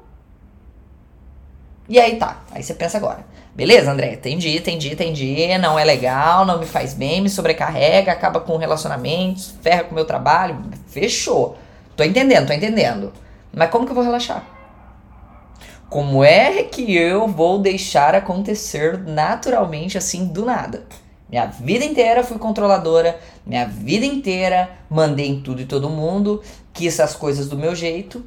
E 1.87 1.99
aí 1.99 2.17
tá, 2.17 2.41
aí 2.51 2.63
você 2.63 2.73
pensa 2.73 2.97
agora. 2.97 3.25
Beleza, 3.53 3.91
André, 3.91 4.13
entendi, 4.13 4.57
entendi, 4.57 4.91
entendi. 4.91 5.57
Não 5.57 5.79
é 5.79 5.83
legal, 5.85 6.45
não 6.45 6.59
me 6.59 6.65
faz 6.65 6.93
bem, 6.93 7.21
me 7.21 7.29
sobrecarrega, 7.29 8.11
acaba 8.11 8.39
com 8.41 8.57
relacionamentos, 8.57 9.53
ferra 9.61 9.83
com 9.83 9.91
o 9.91 9.95
meu 9.95 10.05
trabalho. 10.05 10.61
Fechou. 10.87 11.57
Tô 11.95 12.03
entendendo, 12.03 12.47
tô 12.47 12.53
entendendo. 12.53 13.13
Mas 13.53 13.69
como 13.69 13.85
que 13.85 13.91
eu 13.91 13.95
vou 13.95 14.03
relaxar? 14.03 14.43
Como 15.89 16.23
é 16.23 16.63
que 16.63 16.95
eu 16.97 17.27
vou 17.27 17.59
deixar 17.59 18.15
acontecer 18.15 18.97
naturalmente 18.97 19.97
assim 19.97 20.25
do 20.25 20.43
nada? 20.43 20.83
Minha 21.35 21.47
vida 21.47 21.83
inteira 21.83 22.23
fui 22.23 22.39
controladora, 22.39 23.19
minha 23.45 23.65
vida 23.65 24.05
inteira 24.05 24.69
mandei 24.89 25.27
em 25.27 25.41
tudo 25.41 25.61
e 25.61 25.65
todo 25.65 25.89
mundo, 25.89 26.41
quis 26.71 26.97
as 26.97 27.13
coisas 27.13 27.49
do 27.49 27.57
meu 27.57 27.75
jeito. 27.75 28.25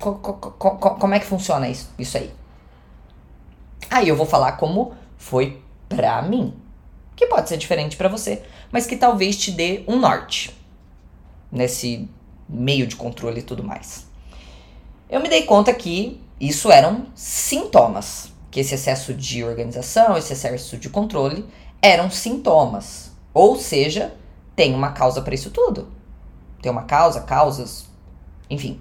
Co 0.00 0.16
co 0.16 0.34
co 0.34 0.76
como 0.96 1.14
é 1.14 1.20
que 1.20 1.26
funciona 1.26 1.68
isso, 1.68 1.92
isso 1.96 2.18
aí? 2.18 2.32
Aí 3.88 4.08
eu 4.08 4.16
vou 4.16 4.26
falar 4.26 4.56
como 4.56 4.94
foi 5.16 5.62
pra 5.88 6.20
mim. 6.22 6.56
Que 7.14 7.28
pode 7.28 7.48
ser 7.48 7.56
diferente 7.56 7.96
para 7.96 8.08
você, 8.08 8.42
mas 8.72 8.84
que 8.84 8.96
talvez 8.96 9.36
te 9.36 9.52
dê 9.52 9.84
um 9.86 9.96
norte 9.96 10.58
nesse 11.52 12.10
meio 12.48 12.84
de 12.84 12.96
controle 12.96 13.38
e 13.38 13.44
tudo 13.44 13.62
mais. 13.62 14.08
Eu 15.08 15.20
me 15.20 15.28
dei 15.28 15.44
conta 15.44 15.72
que 15.72 16.20
isso 16.40 16.68
eram 16.68 17.06
sintomas, 17.14 18.32
que 18.50 18.58
esse 18.58 18.74
excesso 18.74 19.14
de 19.14 19.44
organização, 19.44 20.18
esse 20.18 20.32
excesso 20.32 20.76
de 20.76 20.90
controle 20.90 21.46
eram 21.82 22.08
sintomas. 22.08 23.10
Ou 23.34 23.56
seja, 23.56 24.14
tem 24.54 24.72
uma 24.74 24.92
causa 24.92 25.20
para 25.20 25.34
isso 25.34 25.50
tudo. 25.50 25.88
Tem 26.62 26.70
uma 26.70 26.84
causa, 26.84 27.22
causas, 27.22 27.86
enfim. 28.48 28.80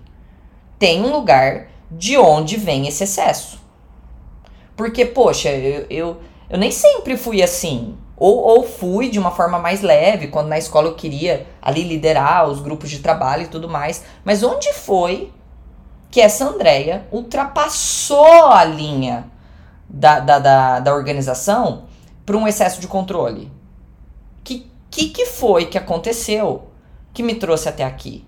Tem 0.77 1.03
um 1.03 1.11
lugar 1.11 1.67
de 1.89 2.17
onde 2.17 2.57
vem 2.57 2.87
esse 2.87 3.03
excesso. 3.03 3.59
Porque, 4.75 5.05
poxa, 5.05 5.49
eu, 5.49 5.85
eu, 5.89 6.17
eu 6.49 6.57
nem 6.59 6.71
sempre 6.71 7.17
fui 7.17 7.41
assim. 7.41 7.97
Ou, 8.15 8.37
ou 8.37 8.63
fui 8.63 9.09
de 9.09 9.17
uma 9.17 9.31
forma 9.31 9.57
mais 9.57 9.81
leve, 9.81 10.27
quando 10.27 10.47
na 10.47 10.57
escola 10.57 10.87
eu 10.87 10.95
queria 10.95 11.47
ali 11.59 11.83
liderar 11.83 12.47
os 12.47 12.61
grupos 12.61 12.89
de 12.91 12.99
trabalho 12.99 13.43
e 13.43 13.47
tudo 13.47 13.67
mais. 13.67 14.03
Mas 14.23 14.43
onde 14.43 14.71
foi 14.73 15.31
que 16.11 16.21
essa 16.21 16.45
Andrea 16.45 17.07
ultrapassou 17.11 18.45
a 18.47 18.63
linha 18.63 19.25
da, 19.89 20.19
da, 20.19 20.39
da, 20.39 20.79
da 20.79 20.93
organização 20.93 21.85
para 22.31 22.37
um 22.37 22.47
excesso 22.47 22.79
de 22.79 22.87
controle? 22.87 23.51
Que, 24.41 24.65
que 24.89 25.09
que 25.09 25.25
foi 25.25 25.65
que 25.65 25.77
aconteceu 25.77 26.69
que 27.13 27.21
me 27.21 27.35
trouxe 27.35 27.67
até 27.67 27.83
aqui? 27.83 28.25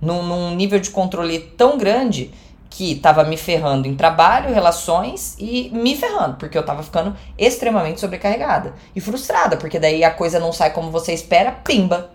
Num, 0.00 0.22
num 0.22 0.54
nível 0.54 0.80
de 0.80 0.88
controle 0.88 1.38
tão 1.38 1.76
grande 1.76 2.32
que 2.70 2.92
estava 2.92 3.22
me 3.22 3.36
ferrando 3.36 3.86
em 3.86 3.94
trabalho, 3.94 4.54
relações 4.54 5.36
e 5.38 5.68
me 5.74 5.94
ferrando, 5.94 6.36
porque 6.38 6.56
eu 6.56 6.62
estava 6.62 6.82
ficando 6.82 7.14
extremamente 7.36 8.00
sobrecarregada 8.00 8.72
e 8.94 9.00
frustrada, 9.00 9.58
porque 9.58 9.78
daí 9.78 10.02
a 10.02 10.10
coisa 10.10 10.38
não 10.38 10.50
sai 10.50 10.72
como 10.72 10.90
você 10.90 11.12
espera, 11.12 11.52
pimba. 11.52 12.10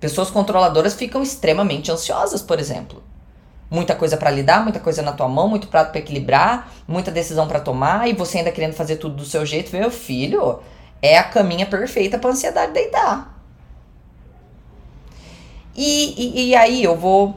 Pessoas 0.00 0.30
controladoras 0.30 0.94
ficam 0.94 1.22
extremamente 1.22 1.92
ansiosas, 1.92 2.40
por 2.40 2.58
exemplo. 2.58 3.02
Muita 3.70 3.94
coisa 3.94 4.16
para 4.16 4.30
lidar, 4.30 4.62
muita 4.62 4.80
coisa 4.80 5.02
na 5.02 5.12
tua 5.12 5.28
mão, 5.28 5.48
muito 5.48 5.68
prato 5.68 5.90
para 5.90 6.00
equilibrar, 6.00 6.72
muita 6.86 7.10
decisão 7.10 7.46
para 7.46 7.60
tomar 7.60 8.08
e 8.08 8.14
você 8.14 8.38
ainda 8.38 8.50
querendo 8.50 8.72
fazer 8.72 8.96
tudo 8.96 9.16
do 9.16 9.24
seu 9.24 9.44
jeito, 9.44 9.76
meu 9.76 9.90
filho, 9.90 10.60
é 11.02 11.18
a 11.18 11.24
caminha 11.24 11.66
perfeita 11.66 12.18
para 12.18 12.30
ansiedade 12.30 12.72
deitar. 12.72 13.38
E, 15.76 16.14
e, 16.16 16.48
e 16.48 16.54
aí 16.56 16.82
eu 16.82 16.96
vou 16.96 17.36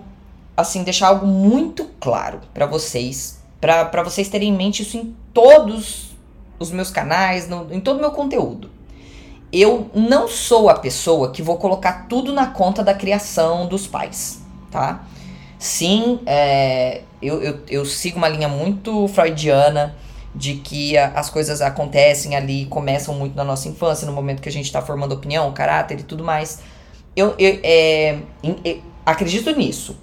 assim, 0.55 0.83
deixar 0.83 1.07
algo 1.07 1.27
muito 1.27 1.89
claro 1.99 2.41
para 2.53 2.65
vocês, 2.65 3.41
para 3.59 4.03
vocês 4.03 4.29
terem 4.29 4.49
em 4.49 4.55
mente 4.55 4.83
isso 4.83 4.97
em 4.97 5.15
todos 5.33 6.11
os 6.59 6.71
meus 6.71 6.89
canais, 6.89 7.47
no, 7.47 7.67
em 7.73 7.79
todo 7.79 7.97
o 7.97 8.01
meu 8.01 8.11
conteúdo. 8.11 8.69
Eu 9.51 9.89
não 9.93 10.27
sou 10.27 10.69
a 10.69 10.75
pessoa 10.75 11.31
que 11.31 11.41
vou 11.41 11.57
colocar 11.57 12.07
tudo 12.07 12.31
na 12.31 12.47
conta 12.47 12.83
da 12.83 12.93
criação 12.93 13.67
dos 13.67 13.85
pais, 13.85 14.41
tá? 14.69 15.03
Sim, 15.61 16.21
é, 16.25 17.03
eu, 17.21 17.39
eu, 17.39 17.59
eu 17.69 17.85
sigo 17.85 18.17
uma 18.17 18.27
linha 18.27 18.49
muito 18.49 19.07
freudiana 19.09 19.95
de 20.33 20.55
que 20.55 20.97
a, 20.97 21.09
as 21.09 21.29
coisas 21.29 21.61
acontecem 21.61 22.35
ali, 22.35 22.65
começam 22.65 23.13
muito 23.13 23.35
na 23.35 23.43
nossa 23.43 23.67
infância, 23.67 24.07
no 24.07 24.11
momento 24.11 24.41
que 24.41 24.49
a 24.49 24.51
gente 24.51 24.65
está 24.65 24.81
formando 24.81 25.11
opinião, 25.11 25.53
caráter 25.53 25.99
e 25.99 26.03
tudo 26.03 26.23
mais. 26.23 26.61
Eu, 27.15 27.35
eu 27.37 27.59
é, 27.61 28.17
eu 28.41 28.81
acredito 29.05 29.55
nisso. 29.55 29.95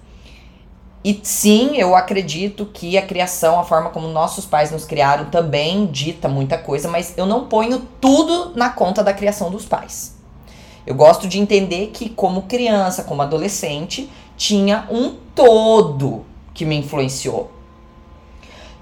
E 1.03 1.19
sim, 1.25 1.77
eu 1.77 1.97
acredito 1.97 2.65
que 2.67 2.97
a 2.97 3.03
criação, 3.03 3.59
a 3.59 3.65
forma 3.65 3.91
como 3.91 4.07
nossos 4.07 4.47
pais 4.47 4.71
nos 4.71 4.85
criaram, 4.85 5.25
também 5.25 5.87
dita 5.87 6.29
muita 6.29 6.57
coisa, 6.57 6.87
mas 6.87 7.15
eu 7.17 7.27
não 7.27 7.49
ponho 7.49 7.81
tudo 8.01 8.53
na 8.55 8.71
conta 8.71 9.03
da 9.03 9.13
criação 9.13 9.51
dos 9.51 9.65
pais. 9.65 10.17
Eu 10.87 10.95
gosto 10.95 11.27
de 11.27 11.41
entender 11.41 11.89
que, 11.89 12.09
como 12.09 12.43
criança, 12.43 13.03
como 13.03 13.23
adolescente, 13.23 14.09
tinha 14.39 14.87
um 14.89 15.17
todo 15.35 16.25
que 16.55 16.65
me 16.65 16.77
influenciou. 16.77 17.51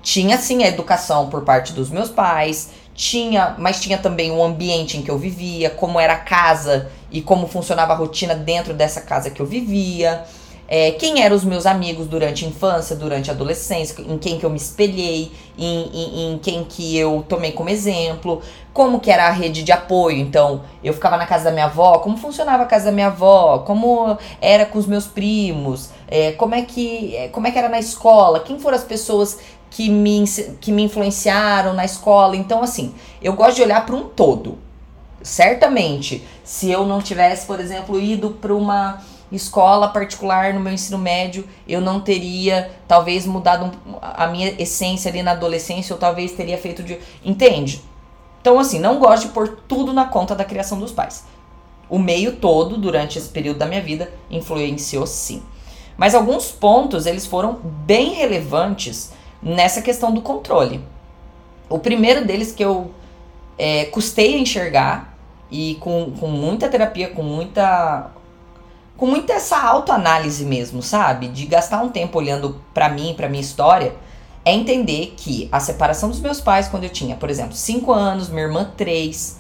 Tinha 0.03 0.39
sim 0.39 0.63
a 0.63 0.69
educação 0.69 1.29
por 1.29 1.43
parte 1.43 1.73
dos 1.73 1.91
meus 1.91 2.11
pais, 2.11 2.71
tinha, 2.95 3.57
mas 3.59 3.81
tinha 3.81 3.99
também 3.99 4.31
o 4.31 4.43
ambiente 4.43 4.97
em 4.97 5.03
que 5.03 5.11
eu 5.11 5.19
vivia, 5.19 5.71
como 5.71 5.99
era 5.99 6.13
a 6.13 6.19
casa 6.19 6.93
e 7.11 7.21
como 7.21 7.49
funcionava 7.49 7.93
a 7.93 7.97
rotina 7.97 8.35
dentro 8.35 8.73
dessa 8.73 9.01
casa 9.01 9.31
que 9.31 9.41
eu 9.41 9.47
vivia 9.47 10.25
é, 10.69 10.91
quem 10.93 11.23
eram 11.23 11.37
os 11.37 11.45
meus 11.45 11.65
amigos 11.65 12.07
durante 12.09 12.45
a 12.45 12.49
infância, 12.49 12.97
durante 12.97 13.31
a 13.31 13.35
adolescência, 13.35 14.03
em 14.03 14.19
quem 14.19 14.39
que 14.39 14.45
eu 14.45 14.51
me 14.51 14.57
espelhei, 14.57 15.31
em, 15.57 15.91
em, 15.93 16.33
em, 16.33 16.39
quem 16.39 16.65
que 16.65 16.97
eu 16.97 17.25
tomei 17.29 17.53
como 17.53 17.71
exemplo, 17.71 18.43
como 18.73 18.99
que 18.99 19.11
era 19.11 19.29
a 19.29 19.31
rede 19.31 19.63
de 19.63 19.71
apoio. 19.71 20.19
Então, 20.19 20.63
eu 20.83 20.93
ficava 20.93 21.17
na 21.17 21.25
casa 21.25 21.45
da 21.45 21.51
minha 21.53 21.67
avó, 21.67 21.99
como 21.99 22.17
funcionava 22.17 22.65
a 22.65 22.67
casa 22.67 22.87
da 22.87 22.93
minha 22.93 23.07
avó, 23.07 23.61
como 23.61 24.19
era 24.41 24.67
com 24.67 24.79
os 24.79 24.87
meus 24.87 25.07
primos, 25.07 25.91
é, 26.09 26.33
como, 26.33 26.55
é 26.55 26.63
que, 26.63 27.15
é, 27.17 27.29
como 27.29 27.47
é 27.47 27.53
que 27.53 27.59
era 27.59 27.69
na 27.69 27.79
escola, 27.79 28.41
quem 28.41 28.59
foram 28.59 28.77
as 28.77 28.85
pessoas 28.85 29.39
que 29.71 29.89
me, 29.89 30.25
que 30.61 30.73
me 30.73 30.83
influenciaram 30.83 31.75
na 31.75 31.85
escola. 31.85 32.35
Então, 32.35 32.63
assim, 32.63 32.95
eu 33.23 33.35
gosto 33.35 33.57
de 33.57 33.63
olhar 33.63 33.87
para 33.87 33.95
um 33.95 34.05
todo. 34.05 34.59
Certamente, 35.23 36.27
se 36.43 36.71
eu 36.71 36.87
não 36.87 37.01
tivesse, 37.01 37.47
por 37.47 37.61
exemplo, 37.61 38.01
ido 38.01 38.31
para 38.31 38.55
uma 38.55 39.03
escola 39.31 39.89
particular 39.89 40.55
no 40.55 40.61
meu 40.61 40.73
ensino 40.73 40.99
médio, 40.99 41.47
eu 41.69 41.81
não 41.81 42.01
teria 42.01 42.71
talvez 42.87 43.27
mudado 43.27 43.71
a 44.01 44.27
minha 44.27 44.55
essência 44.61 45.11
ali 45.11 45.23
na 45.23 45.33
adolescência, 45.33 45.95
ou 45.95 45.99
talvez 45.99 46.33
teria 46.33 46.59
feito 46.59 46.83
de. 46.83 46.99
Entende? 47.25 47.83
Então, 48.41 48.59
assim, 48.59 48.79
não 48.79 48.99
gosto 48.99 49.27
de 49.27 49.33
pôr 49.33 49.59
tudo 49.67 49.93
na 49.93 50.05
conta 50.05 50.35
da 50.35 50.45
criação 50.45 50.79
dos 50.79 50.93
pais. 50.93 51.25
O 51.89 51.99
meio 51.99 52.37
todo, 52.37 52.77
durante 52.77 53.19
esse 53.19 53.29
período 53.29 53.59
da 53.59 53.67
minha 53.67 53.83
vida, 53.83 54.13
influenciou 54.31 55.07
sim. 55.07 55.43
Mas 55.97 56.15
alguns 56.15 56.53
pontos, 56.53 57.07
eles 57.07 57.27
foram 57.27 57.55
bem 57.63 58.15
relevantes 58.15 59.13
nessa 59.43 59.83
questão 59.83 60.13
do 60.13 60.21
controle. 60.21 60.81
O 61.69 61.79
primeiro 61.79 62.25
deles 62.25 62.53
que 62.53 62.65
eu 62.65 62.91
é, 63.59 63.87
custei 63.87 64.35
a 64.35 64.39
enxergar, 64.39 65.17
e 65.51 65.77
com, 65.77 66.13
com 66.19 66.29
muita 66.29 66.69
terapia, 66.69 67.09
com 67.09 67.23
muita 67.23 68.11
com 68.97 69.07
muita 69.07 69.35
essa 69.35 69.59
autoanálise 69.59 70.45
mesmo, 70.45 70.83
sabe? 70.83 71.29
De 71.29 71.47
gastar 71.47 71.83
um 71.83 71.91
tempo 71.91 72.19
olhando 72.19 72.61
para 72.73 72.89
mim, 72.89 73.15
para 73.17 73.29
minha 73.29 73.41
história, 73.41 73.95
é 74.45 74.53
entender 74.53 75.15
que 75.17 75.49
a 75.51 75.61
separação 75.61 76.09
dos 76.09 76.21
meus 76.21 76.41
pais 76.41 76.69
quando 76.69 76.85
eu 76.85 76.91
tinha, 76.91 77.17
por 77.17 77.29
exemplo, 77.29 77.55
5 77.55 77.93
anos, 77.93 78.29
minha 78.29 78.45
irmã 78.45 78.71
3, 78.77 79.39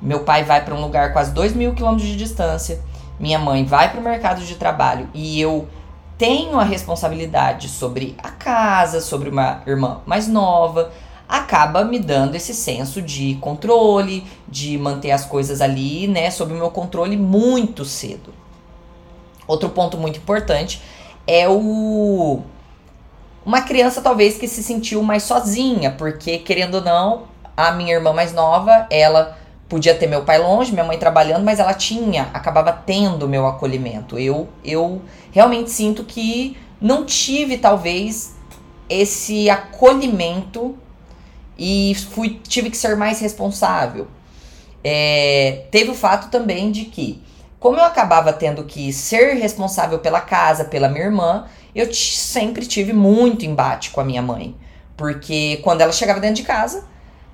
meu 0.00 0.20
pai 0.20 0.44
vai 0.44 0.64
para 0.64 0.74
um 0.74 0.80
lugar 0.80 1.12
quase 1.12 1.32
2 1.32 1.54
mil 1.54 1.74
quilômetros 1.74 2.08
de 2.08 2.16
distância, 2.16 2.80
minha 3.18 3.38
mãe 3.38 3.64
vai 3.64 3.90
para 3.90 4.00
o 4.00 4.04
mercado 4.04 4.44
de 4.44 4.54
trabalho 4.54 5.08
e 5.12 5.40
eu 5.40 5.68
tenho 6.16 6.58
a 6.58 6.64
responsabilidade 6.64 7.68
sobre 7.68 8.14
a 8.22 8.30
casa, 8.30 9.00
sobre 9.00 9.28
uma 9.28 9.62
irmã 9.66 10.00
mais 10.06 10.28
nova, 10.28 10.92
acaba 11.28 11.84
me 11.84 11.98
dando 11.98 12.36
esse 12.36 12.54
senso 12.54 13.02
de 13.02 13.34
controle, 13.40 14.24
de 14.48 14.78
manter 14.78 15.10
as 15.10 15.24
coisas 15.24 15.60
ali, 15.60 16.06
né, 16.06 16.30
sob 16.30 16.52
o 16.52 16.56
meu 16.56 16.70
controle 16.70 17.16
muito 17.16 17.84
cedo. 17.84 18.43
Outro 19.46 19.68
ponto 19.70 19.96
muito 19.96 20.18
importante 20.18 20.80
é 21.26 21.48
o 21.48 22.42
uma 23.44 23.60
criança 23.60 24.00
talvez 24.00 24.38
que 24.38 24.48
se 24.48 24.62
sentiu 24.62 25.02
mais 25.02 25.22
sozinha, 25.22 25.90
porque 25.90 26.38
querendo 26.38 26.76
ou 26.76 26.80
não, 26.80 27.24
a 27.54 27.72
minha 27.72 27.92
irmã 27.92 28.12
mais 28.12 28.32
nova, 28.32 28.86
ela 28.90 29.36
podia 29.68 29.94
ter 29.94 30.06
meu 30.06 30.24
pai 30.24 30.38
longe, 30.38 30.72
minha 30.72 30.84
mãe 30.84 30.98
trabalhando, 30.98 31.44
mas 31.44 31.58
ela 31.58 31.74
tinha, 31.74 32.30
acabava 32.32 32.72
tendo 32.72 33.28
meu 33.28 33.46
acolhimento. 33.46 34.18
Eu 34.18 34.48
eu 34.64 35.02
realmente 35.30 35.70
sinto 35.70 36.04
que 36.04 36.56
não 36.80 37.04
tive 37.04 37.58
talvez 37.58 38.34
esse 38.88 39.50
acolhimento 39.50 40.76
e 41.58 41.94
fui 42.10 42.40
tive 42.46 42.70
que 42.70 42.76
ser 42.76 42.96
mais 42.96 43.20
responsável. 43.20 44.06
É, 44.82 45.64
teve 45.70 45.90
o 45.90 45.94
fato 45.94 46.30
também 46.30 46.70
de 46.70 46.84
que 46.84 47.22
como 47.64 47.78
eu 47.78 47.84
acabava 47.86 48.30
tendo 48.30 48.62
que 48.64 48.92
ser 48.92 49.36
responsável 49.36 49.98
pela 49.98 50.20
casa, 50.20 50.66
pela 50.66 50.86
minha 50.86 51.06
irmã, 51.06 51.46
eu 51.74 51.94
sempre 51.94 52.66
tive 52.66 52.92
muito 52.92 53.46
embate 53.46 53.90
com 53.90 54.02
a 54.02 54.04
minha 54.04 54.20
mãe. 54.20 54.54
Porque 54.98 55.62
quando 55.64 55.80
ela 55.80 55.90
chegava 55.90 56.20
dentro 56.20 56.36
de 56.36 56.42
casa, 56.42 56.84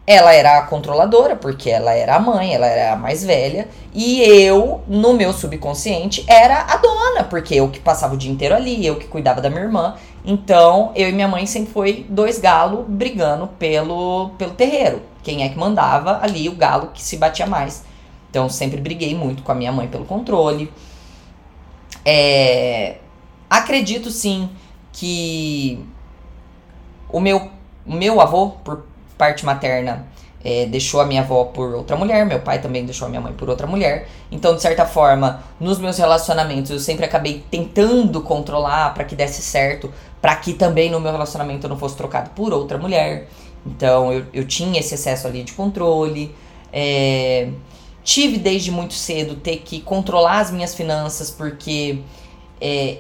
ela 0.07 0.33
era 0.33 0.59
a 0.59 0.63
controladora, 0.63 1.35
porque 1.35 1.69
ela 1.69 1.93
era 1.95 2.15
a 2.15 2.21
mãe, 2.21 2.55
ela 2.55 2.69
era 2.69 2.93
a 2.93 2.97
mais 2.97 3.25
velha, 3.25 3.67
e 3.93 4.23
eu, 4.23 4.83
no 4.87 5.15
meu 5.15 5.33
subconsciente, 5.33 6.25
era 6.29 6.61
a 6.61 6.77
dona, 6.77 7.25
porque 7.25 7.57
eu 7.57 7.69
que 7.69 7.81
passava 7.81 8.15
o 8.15 8.17
dia 8.17 8.31
inteiro 8.31 8.55
ali, 8.55 8.87
eu 8.87 9.01
que 9.01 9.09
cuidava 9.09 9.41
da 9.41 9.51
minha 9.51 9.63
irmã. 9.63 9.97
Então, 10.25 10.93
eu 10.95 11.09
e 11.09 11.13
minha 11.13 11.27
mãe 11.27 11.45
sempre 11.45 11.73
foi 11.73 12.07
dois 12.09 12.39
galos 12.39 12.85
brigando 12.87 13.49
pelo, 13.59 14.31
pelo 14.39 14.53
terreiro. 14.53 15.03
Quem 15.25 15.43
é 15.43 15.49
que 15.49 15.59
mandava 15.59 16.21
ali, 16.23 16.49
o 16.49 16.55
galo 16.55 16.91
que 16.95 17.03
se 17.03 17.17
batia 17.17 17.47
mais. 17.47 17.90
Então 18.31 18.49
sempre 18.49 18.81
briguei 18.81 19.15
muito 19.15 19.43
com 19.43 19.51
a 19.51 19.55
minha 19.55 19.73
mãe 19.73 19.89
pelo 19.89 20.05
controle. 20.05 20.73
É, 22.05 22.99
acredito 23.49 24.11
sim 24.11 24.49
que 24.93 25.85
o 27.09 27.21
meu, 27.21 27.51
o 27.85 27.93
meu 27.93 28.21
avô, 28.21 28.51
por 28.65 28.85
parte 29.19 29.45
materna, 29.45 30.07
é, 30.43 30.65
deixou 30.67 31.01
a 31.01 31.05
minha 31.05 31.21
avó 31.21 31.45
por 31.45 31.75
outra 31.75 31.97
mulher, 31.97 32.25
meu 32.25 32.41
pai 32.41 32.61
também 32.61 32.85
deixou 32.85 33.07
a 33.07 33.09
minha 33.09 33.21
mãe 33.21 33.33
por 33.33 33.51
outra 33.51 33.67
mulher. 33.67 34.09
Então, 34.31 34.55
de 34.55 34.63
certa 34.63 34.87
forma, 34.87 35.43
nos 35.59 35.79
meus 35.79 35.99
relacionamentos 35.99 36.71
eu 36.71 36.79
sempre 36.79 37.05
acabei 37.05 37.45
tentando 37.51 38.23
controlar 38.23 38.95
para 38.95 39.05
que 39.05 39.15
desse 39.15 39.43
certo, 39.43 39.93
para 40.21 40.35
que 40.37 40.55
também 40.55 40.91
no 40.91 41.01
meu 41.01 41.13
relacionamento 41.13 41.67
eu 41.67 41.71
não 41.71 41.79
fosse 41.79 41.97
trocado 41.97 42.31
por 42.31 42.53
outra 42.53 42.79
mulher. 42.79 43.29
Então, 43.67 44.13
eu, 44.13 44.25
eu 44.33 44.47
tinha 44.47 44.81
esse 44.81 44.95
excesso 44.95 45.27
ali 45.27 45.43
de 45.43 45.53
controle. 45.53 46.35
É, 46.73 47.51
tive 48.03 48.39
desde 48.39 48.71
muito 48.71 48.95
cedo 48.95 49.37
ter 49.37 49.59
que 49.59 49.81
controlar 49.81 50.41
as 50.41 50.51
minhas 50.51 50.75
finanças, 50.75 51.31
porque 51.31 52.01
é, 52.61 52.99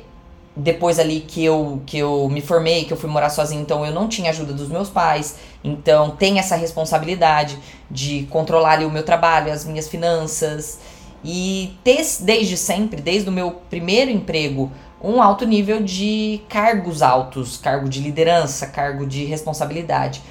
depois 0.54 0.98
ali 0.98 1.20
que 1.20 1.44
eu, 1.44 1.82
que 1.86 1.98
eu 1.98 2.28
me 2.28 2.40
formei, 2.40 2.84
que 2.84 2.92
eu 2.92 2.96
fui 2.96 3.08
morar 3.08 3.30
sozinha, 3.30 3.60
então 3.60 3.84
eu 3.84 3.92
não 3.92 4.08
tinha 4.08 4.30
ajuda 4.30 4.52
dos 4.52 4.68
meus 4.68 4.88
pais. 4.88 5.36
Então 5.62 6.10
tem 6.10 6.38
essa 6.38 6.56
responsabilidade 6.56 7.58
de 7.90 8.26
controlar 8.30 8.72
ali 8.72 8.84
o 8.84 8.90
meu 8.90 9.02
trabalho, 9.02 9.52
as 9.52 9.64
minhas 9.64 9.88
finanças. 9.88 10.78
E 11.22 11.76
ter 11.84 12.00
desde 12.20 12.56
sempre, 12.56 13.00
desde 13.00 13.28
o 13.28 13.32
meu 13.32 13.52
primeiro 13.68 14.10
emprego, 14.10 14.70
um 15.02 15.22
alto 15.22 15.46
nível 15.46 15.82
de 15.82 16.42
cargos 16.48 17.02
altos, 17.02 17.56
cargo 17.56 17.88
de 17.88 18.00
liderança, 18.00 18.66
cargo 18.66 19.06
de 19.06 19.24
responsabilidade. 19.24 20.22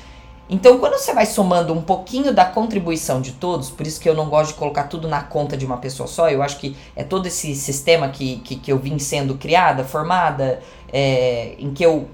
Então, 0.50 0.80
quando 0.80 0.94
você 0.94 1.14
vai 1.14 1.28
somando 1.28 1.72
um 1.72 1.82
pouquinho 1.82 2.34
da 2.34 2.44
contribuição 2.44 3.22
de 3.22 3.34
todos, 3.34 3.70
por 3.70 3.86
isso 3.86 4.02
que 4.02 4.10
eu 4.10 4.16
não 4.16 4.30
gosto 4.30 4.54
de 4.54 4.58
colocar 4.58 4.86
tudo 4.86 5.08
na 5.08 5.22
conta 5.22 5.56
de 5.56 5.64
uma 5.64 5.78
pessoa 5.78 6.08
só, 6.08 6.28
eu 6.28 6.42
acho 6.42 6.58
que 6.58 6.76
é 6.96 7.04
todo 7.04 7.28
esse 7.28 7.54
sistema 7.54 8.10
que, 8.10 8.38
que, 8.38 8.56
que 8.56 8.72
eu 8.72 8.80
vim 8.80 8.98
sendo 8.98 9.36
criada, 9.36 9.84
formada, 9.84 10.60
é, 10.92 11.54
em 11.60 11.72
que 11.72 11.86
eu. 11.86 12.08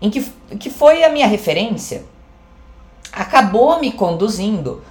em 0.00 0.08
que, 0.08 0.22
que 0.60 0.70
foi 0.70 1.02
a 1.02 1.08
minha 1.10 1.26
referência, 1.26 2.04
acabou 3.12 3.80
me 3.80 3.90
conduzindo 3.90 4.84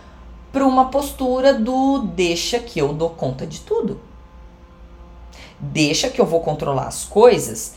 para 0.52 0.66
uma 0.66 0.90
postura 0.90 1.54
do 1.54 2.00
deixa 2.00 2.60
que 2.60 2.78
eu 2.78 2.92
dou 2.92 3.12
conta 3.12 3.48
de 3.48 3.62
tudo. 3.62 4.02
Deixa 5.62 6.10
que 6.10 6.20
eu 6.20 6.26
vou 6.26 6.42
controlar 6.42 6.88
as 6.88 7.06
coisas 7.06 7.76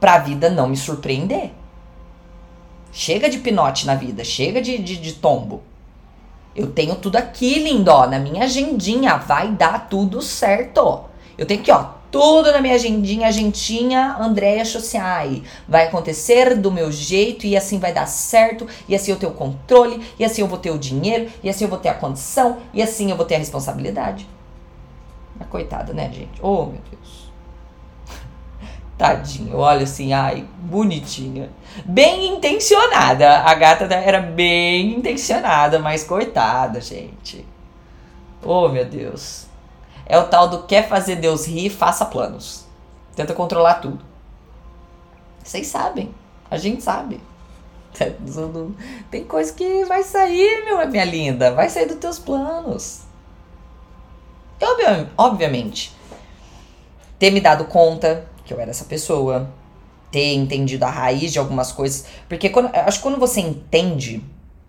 para 0.00 0.14
a 0.14 0.18
vida 0.18 0.48
não 0.48 0.68
me 0.68 0.76
surpreender. 0.76 1.50
Chega 2.92 3.28
de 3.28 3.38
pinote 3.38 3.86
na 3.86 3.94
vida, 3.94 4.22
chega 4.22 4.60
de, 4.60 4.76
de, 4.76 4.98
de 4.98 5.14
tombo. 5.14 5.62
Eu 6.54 6.70
tenho 6.70 6.94
tudo 6.96 7.16
aqui, 7.16 7.58
lindó, 7.58 8.06
na 8.06 8.18
minha 8.18 8.44
agendinha. 8.44 9.16
Vai 9.16 9.50
dar 9.50 9.88
tudo 9.88 10.20
certo. 10.20 11.00
Eu 11.38 11.46
tenho 11.46 11.60
aqui, 11.60 11.72
ó, 11.72 11.86
tudo 12.10 12.52
na 12.52 12.60
minha 12.60 12.74
agendinha, 12.74 13.28
agentinha 13.28 14.16
Andréia 14.20 14.66
Chociai. 14.66 15.42
Vai 15.66 15.86
acontecer 15.86 16.54
do 16.54 16.70
meu 16.70 16.92
jeito 16.92 17.46
e 17.46 17.56
assim 17.56 17.78
vai 17.78 17.94
dar 17.94 18.06
certo, 18.06 18.68
e 18.86 18.94
assim 18.94 19.10
eu 19.10 19.16
tenho 19.16 19.32
o 19.32 19.34
controle, 19.34 20.04
e 20.18 20.24
assim 20.24 20.42
eu 20.42 20.46
vou 20.46 20.58
ter 20.58 20.70
o 20.70 20.78
dinheiro, 20.78 21.30
e 21.42 21.48
assim 21.48 21.64
eu 21.64 21.70
vou 21.70 21.78
ter 21.78 21.88
a 21.88 21.94
condição, 21.94 22.58
e 22.74 22.82
assim 22.82 23.10
eu 23.10 23.16
vou 23.16 23.24
ter 23.24 23.36
a 23.36 23.38
responsabilidade. 23.38 24.28
Coitada, 25.50 25.92
né, 25.92 26.10
gente? 26.12 26.40
Oh, 26.40 26.66
meu 26.66 26.80
Deus. 26.90 27.21
Tadinho, 29.02 29.58
olha 29.58 29.82
assim, 29.82 30.12
ai, 30.12 30.46
bonitinha. 30.58 31.50
Bem 31.84 32.36
intencionada. 32.36 33.40
A 33.40 33.52
gata 33.52 33.92
era 33.92 34.20
bem 34.20 34.94
intencionada, 34.94 35.80
mas 35.80 36.04
coitada, 36.04 36.80
gente. 36.80 37.44
Oh, 38.44 38.68
meu 38.68 38.84
Deus. 38.84 39.46
É 40.06 40.16
o 40.16 40.28
tal 40.28 40.46
do 40.46 40.62
quer 40.68 40.88
fazer 40.88 41.16
Deus 41.16 41.48
rir, 41.48 41.68
faça 41.68 42.04
planos. 42.04 42.64
Tenta 43.16 43.34
controlar 43.34 43.80
tudo. 43.80 44.04
Vocês 45.42 45.66
sabem. 45.66 46.14
A 46.48 46.56
gente 46.56 46.80
sabe. 46.80 47.20
Tem 49.10 49.24
coisa 49.24 49.52
que 49.52 49.84
vai 49.84 50.04
sair, 50.04 50.64
meu, 50.64 50.88
minha 50.88 51.04
linda. 51.04 51.50
Vai 51.50 51.68
sair 51.68 51.86
dos 51.86 51.96
teus 51.96 52.20
planos. 52.20 53.00
E, 54.60 54.64
obviamente, 55.18 55.92
ter 57.18 57.32
me 57.32 57.40
dado 57.40 57.64
conta 57.64 58.30
que 58.52 58.58
eu 58.58 58.60
era 58.60 58.70
essa 58.70 58.84
pessoa, 58.84 59.50
ter 60.10 60.34
entendido 60.34 60.84
a 60.84 60.90
raiz 60.90 61.32
de 61.32 61.38
algumas 61.38 61.72
coisas, 61.72 62.04
porque 62.28 62.50
quando, 62.50 62.70
acho 62.74 62.98
que 62.98 63.02
quando 63.02 63.18
você 63.18 63.40
entende 63.40 64.22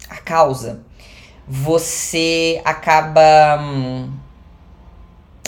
a 0.09 0.17
causa, 0.17 0.81
você 1.45 2.61
acaba 2.63 3.21
hum, 3.61 4.09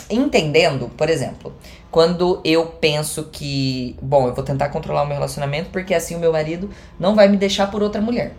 entendendo, 0.09 0.89
por 0.89 1.09
exemplo, 1.09 1.53
quando 1.89 2.41
eu 2.43 2.65
penso 2.65 3.29
que, 3.31 3.95
bom, 4.01 4.27
eu 4.27 4.35
vou 4.35 4.43
tentar 4.43 4.67
controlar 4.67 5.03
o 5.03 5.05
meu 5.05 5.15
relacionamento 5.15 5.69
porque 5.69 5.93
assim 5.93 6.15
o 6.15 6.19
meu 6.19 6.33
marido 6.33 6.69
não 6.99 7.15
vai 7.15 7.29
me 7.29 7.37
deixar 7.37 7.71
por 7.71 7.81
outra 7.81 8.01
mulher. 8.01 8.33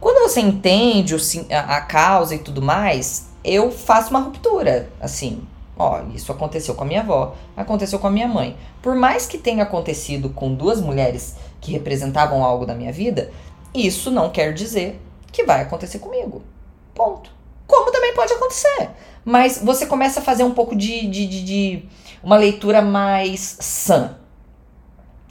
Quando 0.00 0.28
você 0.28 0.40
entende 0.40 1.16
o, 1.16 1.18
a, 1.50 1.76
a 1.76 1.80
causa 1.80 2.36
e 2.36 2.38
tudo 2.38 2.62
mais, 2.62 3.26
eu 3.42 3.72
faço 3.72 4.10
uma 4.10 4.20
ruptura, 4.20 4.88
assim, 5.00 5.42
Ó, 5.78 6.02
isso 6.12 6.32
aconteceu 6.32 6.74
com 6.74 6.82
a 6.82 6.86
minha 6.86 7.02
avó, 7.02 7.36
aconteceu 7.56 8.00
com 8.00 8.08
a 8.08 8.10
minha 8.10 8.26
mãe. 8.26 8.56
Por 8.82 8.96
mais 8.96 9.26
que 9.26 9.38
tenha 9.38 9.62
acontecido 9.62 10.28
com 10.30 10.52
duas 10.52 10.80
mulheres 10.80 11.36
que 11.60 11.70
representavam 11.70 12.42
algo 12.42 12.66
da 12.66 12.74
minha 12.74 12.92
vida, 12.92 13.30
isso 13.72 14.10
não 14.10 14.28
quer 14.28 14.52
dizer 14.52 15.00
que 15.30 15.44
vai 15.44 15.62
acontecer 15.62 16.00
comigo. 16.00 16.42
Ponto. 16.92 17.30
Como 17.64 17.92
também 17.92 18.12
pode 18.12 18.32
acontecer. 18.32 18.90
Mas 19.24 19.58
você 19.62 19.86
começa 19.86 20.18
a 20.18 20.22
fazer 20.22 20.42
um 20.42 20.52
pouco 20.52 20.74
de, 20.74 21.06
de, 21.06 21.26
de, 21.26 21.44
de 21.44 21.88
uma 22.24 22.36
leitura 22.36 22.82
mais 22.82 23.58
sã, 23.60 24.16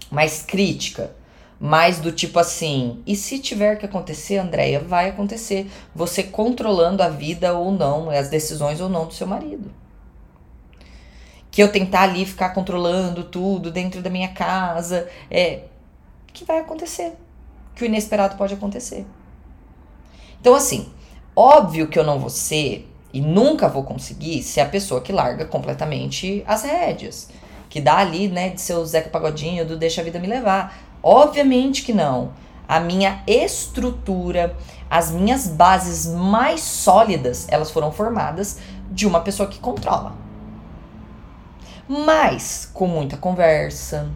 mais 0.10 0.43
crítica, 0.43 1.12
mais 1.60 1.99
do 1.99 2.12
tipo 2.12 2.39
assim: 2.39 3.01
e 3.05 3.17
se 3.17 3.39
tiver 3.39 3.77
que 3.77 3.86
acontecer, 3.86 4.38
Andréia, 4.38 4.79
vai 4.79 5.10
acontecer. 5.10 5.69
Você 5.93 6.23
controlando 6.23 7.03
a 7.03 7.10
vida 7.10 7.53
ou 7.53 7.71
não, 7.71 8.10
as 8.10 8.29
decisões 8.29 8.79
ou 8.79 8.88
não 8.88 9.07
do 9.07 9.13
seu 9.13 9.27
marido 9.27 9.69
que 11.58 11.63
eu 11.63 11.72
tentar 11.72 12.04
ali 12.04 12.24
ficar 12.24 12.50
controlando 12.50 13.24
tudo 13.24 13.72
dentro 13.72 14.00
da 14.00 14.12
minha 14.12 14.28
casa, 14.28 15.10
é 15.32 15.62
que 16.32 16.46
vai 16.46 16.60
acontecer, 16.60 17.13
que 17.74 17.84
o 17.84 17.86
inesperado 17.88 18.38
pode 18.38 18.54
acontecer. 18.54 19.08
Então 20.39 20.54
assim, 20.54 20.88
óbvio 21.36 21.88
que 21.88 21.98
eu 21.98 22.04
não 22.04 22.20
vou 22.20 22.30
ser 22.30 22.88
e 23.12 23.20
nunca 23.20 23.67
vou 23.67 23.82
conseguir 23.82 24.43
ser 24.43 24.62
a 24.62 24.67
pessoa 24.67 25.02
que 25.02 25.12
larga 25.12 25.46
completamente 25.46 26.43
as 26.46 26.62
rédeas, 26.62 27.30
que 27.67 27.82
dá 27.82 27.98
ali, 27.98 28.28
né, 28.28 28.50
de 28.50 28.62
seu 28.62 28.86
Zeca 28.86 29.10
Pagodinho, 29.10 29.65
do 29.65 29.76
deixa 29.76 30.02
a 30.02 30.04
vida 30.04 30.20
me 30.20 30.28
levar. 30.28 30.78
Obviamente 31.02 31.82
que 31.82 31.91
não. 31.91 32.34
A 32.67 32.80
minha 32.80 33.24
estrutura, 33.26 34.56
as 34.88 35.10
minhas 35.10 35.48
bases 35.48 36.06
mais 36.06 36.62
sólidas, 36.62 37.48
elas 37.50 37.72
foram 37.72 37.91
formadas 37.91 38.60
de 38.91 39.08
uma 39.08 39.22
pessoa 39.22 39.50
que 39.50 39.58
controla. 39.58 40.26
Mas 41.88 42.69
com 42.73 42.88
muita 42.88 43.17
conversa, 43.17 44.10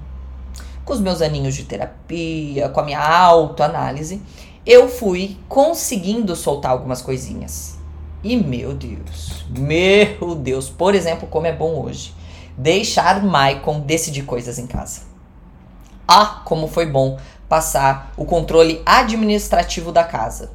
com 0.83 0.93
os 0.93 0.99
meus 0.99 1.21
aninhos 1.21 1.55
de 1.55 1.63
terapia, 1.63 2.69
com 2.69 2.79
a 2.79 2.83
minha 2.83 2.99
autoanálise, 2.99 4.21
eu 4.65 4.89
fui 4.89 5.37
conseguindo 5.47 6.35
soltar 6.35 6.71
algumas 6.71 7.01
coisinhas. 7.01 7.77
E 8.23 8.35
meu 8.35 8.73
Deus, 8.73 9.45
meu 9.49 10.35
Deus, 10.35 10.69
por 10.69 10.93
exemplo, 10.93 11.27
como 11.27 11.47
é 11.47 11.53
bom 11.53 11.81
hoje 11.81 12.13
deixar 12.57 13.23
Maicon 13.23 13.79
decidir 13.79 14.23
coisas 14.23 14.59
em 14.59 14.67
casa. 14.67 15.01
Ah, 16.07 16.41
como 16.45 16.67
foi 16.67 16.85
bom 16.85 17.17
passar 17.47 18.13
o 18.15 18.25
controle 18.25 18.81
administrativo 18.85 19.91
da 19.91 20.03
casa. 20.03 20.51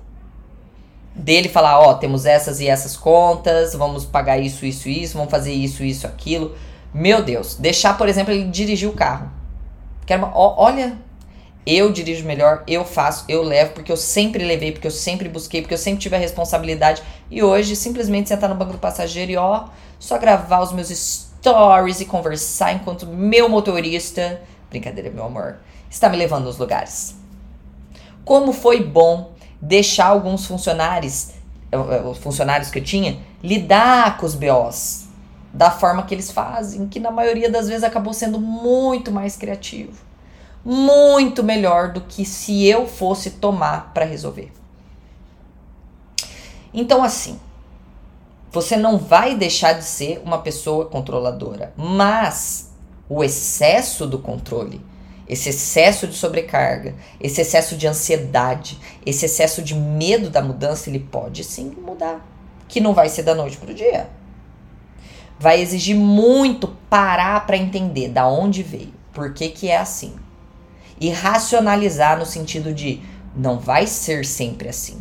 Dele 1.14 1.48
falar, 1.48 1.81
ó, 1.81 1.90
oh, 1.90 1.94
temos 1.94 2.26
essas 2.26 2.61
e 2.61 2.68
essas 2.68 2.96
contas, 2.96 3.74
vamos 3.74 4.05
pagar 4.05 4.38
isso, 4.38 4.66
isso, 4.66 4.88
isso, 4.88 5.16
vamos 5.16 5.31
fazer 5.31 5.52
isso, 5.52 5.83
isso, 5.83 6.07
aquilo. 6.07 6.55
Meu 6.96 7.22
Deus, 7.22 7.56
deixar, 7.56 7.98
por 7.98 8.09
exemplo, 8.09 8.32
ele 8.32 8.44
dirigir 8.44 8.88
o 8.88 8.94
carro. 8.94 9.30
Quero 10.06 10.24
uma, 10.24 10.32
ó, 10.35 10.54
olha, 10.56 10.96
eu 11.66 11.92
dirijo 11.92 12.24
melhor, 12.24 12.62
eu 12.66 12.87
faço, 12.87 13.26
eu 13.28 13.42
levo, 13.42 13.74
porque 13.74 13.92
eu 13.92 13.98
sempre 13.98 14.42
levei, 14.42 14.72
porque 14.72 14.87
eu 14.87 14.90
sempre 14.90 15.28
busquei, 15.28 15.61
porque 15.61 15.74
eu 15.74 15.78
sempre 15.78 16.00
tive 16.00 16.16
a 16.16 16.18
responsabilidade. 16.18 17.02
E 17.30 17.42
hoje, 17.42 17.76
simplesmente 17.76 18.30
sentar 18.30 18.48
no 18.48 18.54
banco 18.54 18.72
do 18.72 18.78
passageiro 18.78 19.30
e 19.30 19.37
ó, 19.37 19.66
só 19.98 20.16
gravar 20.16 20.62
os 20.62 20.72
meus 20.72 20.88
stories 20.88 22.00
e 22.00 22.06
conversar 22.06 22.72
enquanto 22.72 23.06
meu 23.06 23.46
motorista, 23.46 24.40
brincadeira, 24.70 25.11
meu 25.11 25.26
amor, 25.26 25.59
está 25.90 26.09
me 26.09 26.16
levando 26.16 26.44
nos 26.44 26.56
lugares. 26.56 27.14
Como 28.24 28.54
foi 28.54 28.82
bom 28.82 29.32
deixar 29.61 30.06
alguns 30.06 30.46
funcionários, 30.46 31.32
eh, 31.70 31.76
eh, 31.76 32.02
os 32.09 32.16
funcionários 32.16 32.70
que 32.70 32.78
eu 32.78 32.85
tinha, 32.85 33.18
lidar 33.42 34.16
com 34.16 34.24
os 34.24 34.35
BOs 34.35 35.05
da 35.52 35.70
forma 35.70 36.02
que 36.02 36.14
eles 36.14 36.30
fazem, 36.30 36.87
que 36.88 37.00
na 37.00 37.11
maioria 37.11 37.51
das 37.51 37.68
vezes 37.68 37.84
acabou 37.84 38.12
sendo 38.12 38.38
muito 38.40 39.11
mais 39.11 39.36
criativo, 39.36 40.03
muito 40.64 41.42
melhor 41.42 41.92
do 41.92 42.01
que 42.03 42.24
se 42.24 42.66
eu 42.66 42.86
fosse 42.86 43.30
tomar 43.32 43.92
para 43.94 44.05
resolver. 44.05 44.53
Então, 46.74 47.03
assim, 47.03 47.40
você 48.51 48.76
não 48.76 48.99
vai 48.99 49.34
deixar 49.34 49.74
de 49.74 49.84
ser 49.84 50.20
uma 50.24 50.38
pessoa 50.38 50.86
controladora, 50.86 51.72
mas 51.76 52.70
o 53.09 53.22
excesso 53.22 54.07
do 54.07 54.18
controle, 54.18 54.80
esse 55.28 55.49
excesso 55.49 56.07
de 56.07 56.14
sobrecarga, 56.14 56.94
esse 57.20 57.40
excesso 57.40 57.76
de 57.76 57.86
ansiedade, 57.86 58.78
esse 59.05 59.24
excesso 59.24 59.62
de 59.62 59.74
medo 59.74 60.30
da 60.30 60.42
mudança, 60.42 60.88
ele 60.88 61.01
pode 61.01 61.44
sim 61.44 61.70
mudar, 61.80 62.24
que 62.68 62.80
não 62.80 62.94
vai 62.94 63.09
ser 63.09 63.22
da 63.22 63.34
noite 63.34 63.57
para 63.57 63.70
o 63.70 63.74
dia. 63.74 64.09
Vai 65.39 65.61
exigir 65.61 65.97
muito 65.97 66.68
parar 66.89 67.47
para 67.47 67.57
entender 67.57 68.09
da 68.09 68.26
onde 68.26 68.62
veio, 68.62 68.95
por 69.12 69.34
que, 69.34 69.49
que 69.49 69.68
é 69.68 69.76
assim. 69.76 70.14
E 70.99 71.11
racionalizar 71.11 72.18
no 72.18 72.24
sentido 72.24 72.72
de 72.72 73.01
não 73.34 73.59
vai 73.59 73.87
ser 73.87 74.24
sempre 74.24 74.68
assim. 74.68 74.99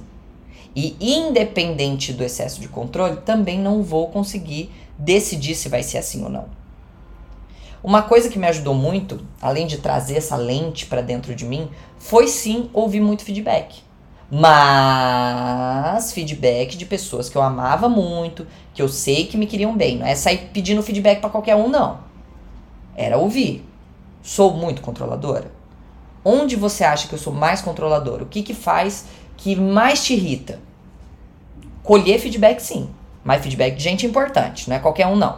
E 0.75 0.97
independente 0.99 2.11
do 2.11 2.23
excesso 2.23 2.59
de 2.59 2.67
controle, 2.67 3.17
também 3.17 3.57
não 3.57 3.81
vou 3.81 4.09
conseguir 4.09 4.69
decidir 4.97 5.55
se 5.55 5.69
vai 5.69 5.81
ser 5.81 5.99
assim 5.99 6.21
ou 6.23 6.29
não. 6.29 6.45
Uma 7.81 8.01
coisa 8.01 8.29
que 8.29 8.39
me 8.39 8.47
ajudou 8.47 8.73
muito, 8.73 9.25
além 9.41 9.67
de 9.67 9.77
trazer 9.77 10.17
essa 10.17 10.35
lente 10.35 10.85
para 10.87 11.01
dentro 11.01 11.35
de 11.35 11.45
mim, 11.45 11.69
foi 11.99 12.27
sim 12.27 12.69
ouvir 12.73 12.99
muito 12.99 13.23
feedback. 13.23 13.83
Mas 14.29 16.11
feedback 16.11 16.75
de 16.75 16.85
pessoas 16.85 17.29
que 17.29 17.37
eu 17.37 17.41
amava 17.41 17.87
muito, 17.87 18.47
que 18.73 18.81
eu 18.81 18.89
sei 18.89 19.27
que 19.27 19.37
me 19.37 19.45
queriam 19.45 19.75
bem. 19.75 19.97
Não 19.97 20.05
é 20.05 20.15
sair 20.15 20.49
pedindo 20.53 20.81
feedback 20.81 21.21
para 21.21 21.29
qualquer 21.29 21.55
um, 21.55 21.69
não. 21.69 21.99
Era 22.95 23.17
ouvir. 23.17 23.63
Sou 24.23 24.53
muito 24.53 24.81
controladora? 24.81 25.51
Onde 26.23 26.55
você 26.55 26.83
acha 26.83 27.07
que 27.07 27.13
eu 27.13 27.19
sou 27.19 27.31
mais 27.31 27.61
controladora? 27.61 28.23
O 28.23 28.27
que 28.27 28.41
que 28.41 28.53
faz 28.53 29.05
que 29.37 29.55
mais 29.55 30.03
te 30.03 30.13
irrita? 30.13 30.59
Colher 31.83 32.19
feedback 32.19 32.59
sim, 32.59 32.89
mas 33.23 33.43
feedback 33.43 33.75
de 33.75 33.83
gente 33.83 34.07
importante, 34.07 34.67
não 34.67 34.75
é 34.75 34.79
qualquer 34.79 35.05
um 35.05 35.15
não. 35.15 35.37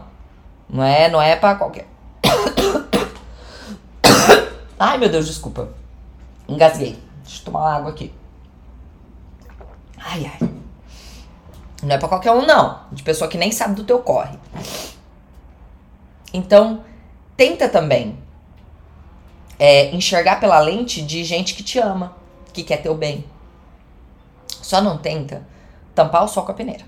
Não 0.69 0.83
é, 0.83 1.09
não 1.09 1.21
é 1.21 1.35
para 1.35 1.55
qualquer. 1.55 1.87
Ai, 4.79 4.97
meu 4.97 5.09
Deus, 5.09 5.27
desculpa. 5.27 5.69
Engasguei. 6.47 6.97
Deixa 7.23 7.41
eu 7.41 7.45
tomar 7.45 7.75
água 7.75 7.89
aqui. 7.89 8.13
Ai, 9.97 10.25
ai. 10.25 10.49
Não 11.83 11.95
é 11.95 11.97
pra 11.97 12.07
qualquer 12.07 12.31
um, 12.31 12.45
não. 12.45 12.81
De 12.91 13.03
pessoa 13.03 13.29
que 13.29 13.37
nem 13.37 13.51
sabe 13.51 13.75
do 13.75 13.83
teu 13.83 13.99
corre. 13.99 14.37
Então, 16.33 16.83
tenta 17.35 17.69
também 17.69 18.17
é, 19.59 19.95
enxergar 19.95 20.39
pela 20.39 20.59
lente 20.59 21.01
de 21.01 21.23
gente 21.23 21.53
que 21.53 21.63
te 21.63 21.79
ama, 21.79 22.15
que 22.53 22.63
quer 22.63 22.77
teu 22.77 22.95
bem. 22.95 23.25
Só 24.47 24.81
não 24.81 24.97
tenta 24.97 25.47
tampar 25.95 26.23
o 26.23 26.27
sol 26.27 26.45
com 26.45 26.51
a 26.51 26.55
peneira. 26.55 26.85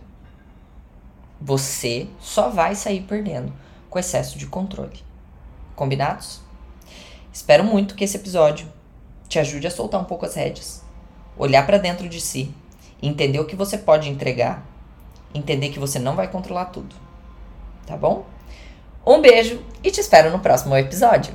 Você 1.41 2.07
só 2.19 2.49
vai 2.49 2.75
sair 2.75 3.01
perdendo 3.01 3.53
com 3.89 3.97
excesso 3.97 4.37
de 4.37 4.45
controle. 4.45 5.01
Combinados? 5.75 6.41
Espero 7.31 7.63
muito 7.63 7.95
que 7.95 8.03
esse 8.03 8.17
episódio 8.17 8.67
te 9.29 9.39
ajude 9.39 9.67
a 9.67 9.71
soltar 9.71 10.01
um 10.01 10.05
pouco 10.05 10.25
as 10.25 10.35
rédeas, 10.35 10.83
olhar 11.37 11.65
para 11.65 11.77
dentro 11.77 12.09
de 12.09 12.19
si, 12.19 12.53
entender 13.01 13.39
o 13.39 13.45
que 13.45 13.55
você 13.55 13.77
pode 13.77 14.09
entregar, 14.09 14.65
entender 15.33 15.69
que 15.69 15.79
você 15.79 15.99
não 15.99 16.15
vai 16.15 16.27
controlar 16.27 16.65
tudo. 16.65 16.95
Tá 17.85 17.95
bom? 17.95 18.25
Um 19.05 19.21
beijo 19.21 19.61
e 19.83 19.89
te 19.89 19.99
espero 19.99 20.29
no 20.29 20.39
próximo 20.39 20.75
episódio. 20.75 21.33